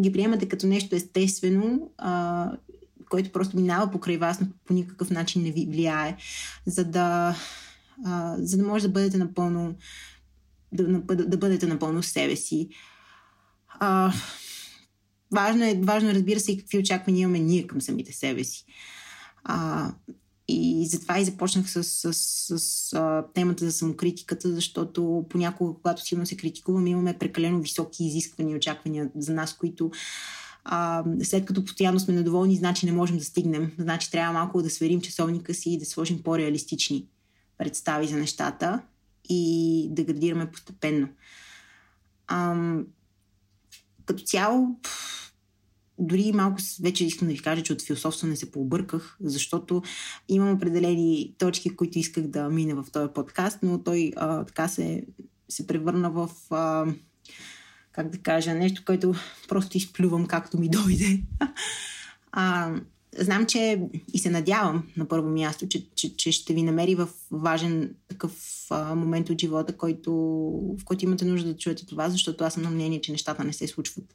ги 0.00 0.12
приемате 0.12 0.48
като 0.48 0.66
нещо 0.66 0.96
естествено, 0.96 1.90
а, 1.98 2.52
което 3.10 3.32
просто 3.32 3.56
минава 3.56 3.90
покрай 3.90 4.16
вас, 4.16 4.40
но 4.40 4.46
по 4.66 4.74
никакъв 4.74 5.10
начин 5.10 5.42
не 5.42 5.50
ви 5.50 5.66
влияе, 5.70 6.16
за 6.66 6.84
да, 6.84 7.36
а, 8.04 8.36
за 8.38 8.56
да 8.56 8.62
може 8.64 8.86
да 8.86 8.92
бъдете 8.92 9.18
напълно 9.18 9.74
да, 10.72 11.00
да 11.14 11.36
бъдете 11.36 11.66
напълно 11.66 12.02
себе 12.02 12.36
си. 12.36 12.68
А, 13.80 14.12
важно, 15.32 15.64
е, 15.64 15.80
важно 15.82 16.10
е, 16.10 16.14
разбира 16.14 16.40
се, 16.40 16.52
и 16.52 16.58
какви 16.58 16.78
очаквания 16.78 17.22
имаме 17.22 17.38
ние 17.38 17.66
към 17.66 17.80
самите 17.80 18.12
себе 18.12 18.44
си. 18.44 18.64
А, 19.44 19.90
и 20.48 20.86
затова 20.86 21.18
и 21.18 21.24
започнах 21.24 21.70
с, 21.70 21.84
с, 21.84 22.14
с, 22.14 22.58
с 22.58 22.92
а, 22.92 23.24
темата 23.34 23.64
за 23.64 23.72
самокритиката, 23.72 24.54
защото 24.54 25.26
понякога, 25.30 25.74
когато 25.74 26.04
силно 26.04 26.26
се 26.26 26.36
критикуваме, 26.36 26.90
имаме 26.90 27.18
прекалено 27.18 27.60
високи 27.60 28.04
изисквания 28.04 28.54
и 28.54 28.56
очаквания 28.56 29.10
за 29.16 29.34
нас, 29.34 29.56
които 29.56 29.90
а, 30.64 31.04
след 31.22 31.44
като 31.44 31.64
постоянно 31.64 32.00
сме 32.00 32.14
недоволни, 32.14 32.56
значи 32.56 32.86
не 32.86 32.92
можем 32.92 33.18
да 33.18 33.24
стигнем. 33.24 33.72
Значи 33.78 34.10
трябва 34.10 34.32
малко 34.32 34.62
да 34.62 34.70
сверим 34.70 35.00
часовника 35.00 35.54
си 35.54 35.70
и 35.70 35.78
да 35.78 35.86
сложим 35.86 36.22
по-реалистични 36.22 37.06
представи 37.58 38.06
за 38.06 38.16
нещата 38.16 38.82
и 39.28 39.88
да 39.90 40.04
градираме 40.04 40.50
постепенно. 40.50 41.08
Ам, 42.26 42.86
като 44.10 44.22
цяло, 44.22 44.76
дори 45.98 46.32
малко 46.32 46.60
вече 46.82 47.06
искам 47.06 47.28
да 47.28 47.34
ви 47.34 47.42
кажа, 47.42 47.62
че 47.62 47.72
от 47.72 47.82
философстване 47.82 48.36
се 48.36 48.50
пообърках, 48.50 49.16
защото 49.20 49.82
имам 50.28 50.54
определени 50.54 51.34
точки, 51.38 51.76
които 51.76 51.98
исках 51.98 52.26
да 52.26 52.48
мина 52.48 52.82
в 52.82 52.90
този 52.92 53.12
подкаст, 53.14 53.58
но 53.62 53.82
той 53.82 54.12
а, 54.16 54.44
така 54.44 54.68
се, 54.68 55.06
се 55.48 55.66
превърна 55.66 56.10
в, 56.10 56.30
а, 56.50 56.86
как 57.92 58.08
да 58.08 58.18
кажа, 58.18 58.54
нещо, 58.54 58.82
което 58.86 59.14
просто 59.48 59.76
изплювам 59.76 60.26
както 60.26 60.58
ми 60.58 60.68
дойде. 60.68 61.22
а, 62.32 62.74
знам, 63.20 63.46
че 63.46 63.82
и 64.12 64.18
се 64.18 64.30
надявам 64.30 64.88
на 64.96 65.08
първо 65.08 65.28
място, 65.28 65.68
че, 65.68 65.90
че, 65.94 66.16
че 66.16 66.32
ще 66.32 66.54
ви 66.54 66.62
намери 66.62 66.94
в 66.94 67.08
важен 67.30 67.94
такъв 68.08 68.66
а, 68.70 68.94
момент 68.94 69.30
от 69.30 69.40
живота, 69.40 69.76
който, 69.76 70.12
в 70.80 70.84
който 70.84 71.04
имате 71.04 71.24
нужда 71.24 71.48
да 71.48 71.56
чуете 71.56 71.86
това, 71.86 72.08
защото 72.10 72.44
аз 72.44 72.54
съм 72.54 72.62
на 72.62 72.70
мнение, 72.70 73.00
че 73.00 73.12
нещата 73.12 73.44
не 73.44 73.52
се 73.52 73.66
случват 73.66 74.14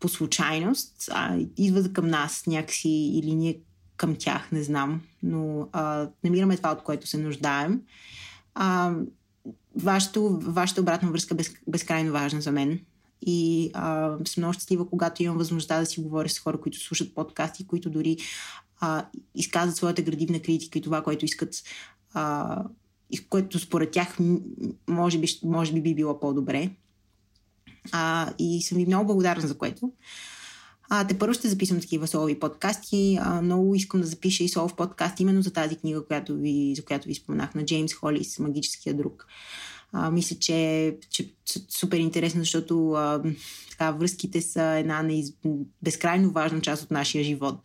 по 0.00 0.08
случайност, 0.08 1.08
а 1.10 1.38
идват 1.56 1.92
към 1.92 2.08
нас 2.08 2.46
някакси 2.46 2.88
или 2.88 3.34
ние 3.34 3.60
към 3.96 4.16
тях, 4.16 4.52
не 4.52 4.62
знам, 4.62 5.00
но 5.22 5.68
а, 5.72 6.08
намираме 6.24 6.56
това, 6.56 6.72
от 6.72 6.82
което 6.82 7.06
се 7.06 7.18
нуждаем. 7.18 7.82
А, 8.54 8.94
вашето, 9.76 10.38
вашата 10.42 10.80
обратна 10.80 11.10
връзка 11.10 11.34
е 11.34 11.36
без, 11.36 11.54
безкрайно 11.68 12.12
важна 12.12 12.40
за 12.40 12.52
мен. 12.52 12.80
И 13.22 13.70
а, 13.74 14.10
съм 14.10 14.40
много 14.40 14.52
щастлива, 14.52 14.90
когато 14.90 15.22
имам 15.22 15.38
възможността 15.38 15.80
да 15.80 15.86
си 15.86 16.00
говоря 16.00 16.28
с 16.28 16.38
хора, 16.38 16.60
които 16.60 16.78
слушат 16.78 17.14
подкасти, 17.14 17.66
които 17.66 17.90
дори 17.90 18.16
а, 18.80 19.06
изказват 19.34 19.76
своята 19.76 20.02
градивна 20.02 20.40
критика 20.42 20.78
и 20.78 20.82
това, 20.82 21.02
което 21.02 21.24
искат, 21.24 21.62
а, 22.14 22.64
което 23.28 23.58
според 23.58 23.90
тях 23.90 24.18
може 24.88 25.18
би, 25.18 25.26
може 25.44 25.72
би 25.72 25.82
би 25.82 25.94
било 25.94 26.20
по-добре. 26.20 26.70
А, 27.92 28.32
и 28.38 28.62
съм 28.62 28.78
ви 28.78 28.86
много 28.86 29.06
благодарна 29.06 29.48
за 29.48 29.58
което. 29.58 29.92
А, 30.88 31.06
те 31.06 31.18
първо 31.18 31.34
ще 31.34 31.48
записвам 31.48 31.80
такива 31.80 32.06
солови 32.06 32.38
подкасти. 32.38 33.18
А, 33.20 33.42
много 33.42 33.74
искам 33.74 34.00
да 34.00 34.06
запиша 34.06 34.44
и 34.44 34.48
солов 34.48 34.76
подкаст 34.76 35.20
именно 35.20 35.42
за 35.42 35.52
тази 35.52 35.76
книга, 35.76 36.06
която 36.06 36.34
ви, 36.34 36.74
за 36.76 36.84
която 36.84 37.08
ви 37.08 37.14
споменах, 37.14 37.54
на 37.54 37.64
Джеймс 37.64 37.94
Холис, 37.94 38.38
Магическия 38.38 38.94
друг. 38.94 39.26
А, 39.92 40.10
мисля, 40.10 40.36
че, 40.36 40.96
че 41.10 41.28
супер 41.68 41.98
интересно, 41.98 42.40
защото 42.40 42.92
а, 42.92 43.22
така, 43.70 43.90
връзките 43.90 44.42
са 44.42 44.62
една 44.62 45.02
неиз... 45.02 45.32
безкрайно 45.82 46.30
важна 46.30 46.60
част 46.60 46.82
от 46.82 46.90
нашия 46.90 47.24
живот. 47.24 47.60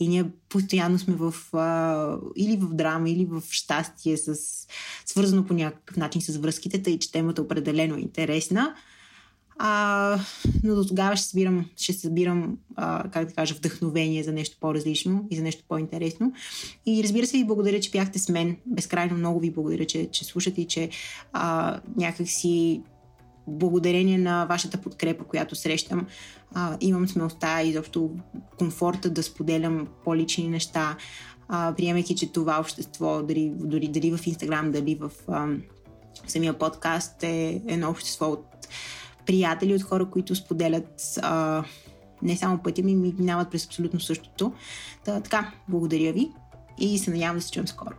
И 0.00 0.08
ние 0.08 0.24
постоянно 0.48 0.98
сме 0.98 1.14
в 1.14 1.34
а, 1.52 2.16
или 2.36 2.56
в 2.56 2.74
драма, 2.74 3.10
или 3.10 3.24
в 3.24 3.42
щастие, 3.50 4.16
с, 4.16 4.36
свързано 5.06 5.46
по 5.46 5.54
някакъв 5.54 5.96
начин 5.96 6.22
с 6.22 6.36
връзките, 6.36 6.82
тъй 6.82 6.98
че 6.98 7.12
темата 7.12 7.42
определено 7.42 7.96
е 7.96 8.00
интересна. 8.00 8.74
А, 9.64 10.18
но 10.64 10.74
до 10.74 10.84
тогава 10.84 11.16
ще 11.16 11.26
събирам, 11.26 11.66
ще 11.76 11.92
събирам 11.92 12.58
а, 12.76 13.10
как 13.10 13.28
да 13.28 13.34
кажа, 13.34 13.54
вдъхновение 13.54 14.22
за 14.22 14.32
нещо 14.32 14.56
по-различно 14.60 15.26
и 15.30 15.36
за 15.36 15.42
нещо 15.42 15.64
по-интересно. 15.68 16.32
И 16.86 17.02
разбира 17.02 17.26
се, 17.26 17.36
ви 17.36 17.44
благодаря, 17.44 17.80
че 17.80 17.90
бяхте 17.90 18.18
с 18.18 18.28
мен. 18.28 18.56
Безкрайно 18.66 19.16
много 19.16 19.40
ви 19.40 19.50
благодаря, 19.50 19.84
че, 19.84 20.10
че 20.10 20.24
слушате 20.24 20.60
и 20.60 20.66
че 20.66 20.90
а, 21.32 21.80
някакси 21.96 22.82
благодарение 23.46 24.18
на 24.18 24.46
вашата 24.46 24.78
подкрепа, 24.78 25.24
която 25.24 25.54
срещам, 25.54 26.06
а, 26.54 26.76
имам 26.80 27.08
смелостта 27.08 27.62
и 27.62 27.68
изобщо 27.68 28.10
комфорта 28.58 29.10
да 29.10 29.22
споделям 29.22 29.88
по-лични 30.04 30.48
неща, 30.48 30.96
а, 31.48 31.74
приемайки, 31.74 32.16
че 32.16 32.32
това 32.32 32.60
общество, 32.60 33.22
дали, 33.22 33.52
дори, 33.54 33.88
дали 33.88 34.16
в 34.16 34.26
Инстаграм, 34.26 34.72
дали 34.72 34.94
в 34.94 35.10
а, 35.28 35.48
самия 36.26 36.58
подкаст 36.58 37.22
е 37.22 37.62
едно 37.68 37.90
общество 37.90 38.26
от 38.26 38.46
приятели, 39.26 39.74
от 39.74 39.82
хора, 39.82 40.10
които 40.10 40.34
споделят 40.34 41.18
а, 41.22 41.64
не 42.22 42.36
само 42.36 42.58
пътя 42.58 42.82
ми, 42.82 42.94
ми 42.94 43.14
минават 43.18 43.50
през 43.50 43.66
абсолютно 43.66 44.00
същото. 44.00 44.52
Та, 45.04 45.20
така, 45.20 45.52
благодаря 45.68 46.12
ви 46.12 46.30
и 46.78 46.98
се 46.98 47.10
надявам 47.10 47.36
да 47.36 47.42
се 47.42 47.50
чуем 47.50 47.68
скоро. 47.68 47.94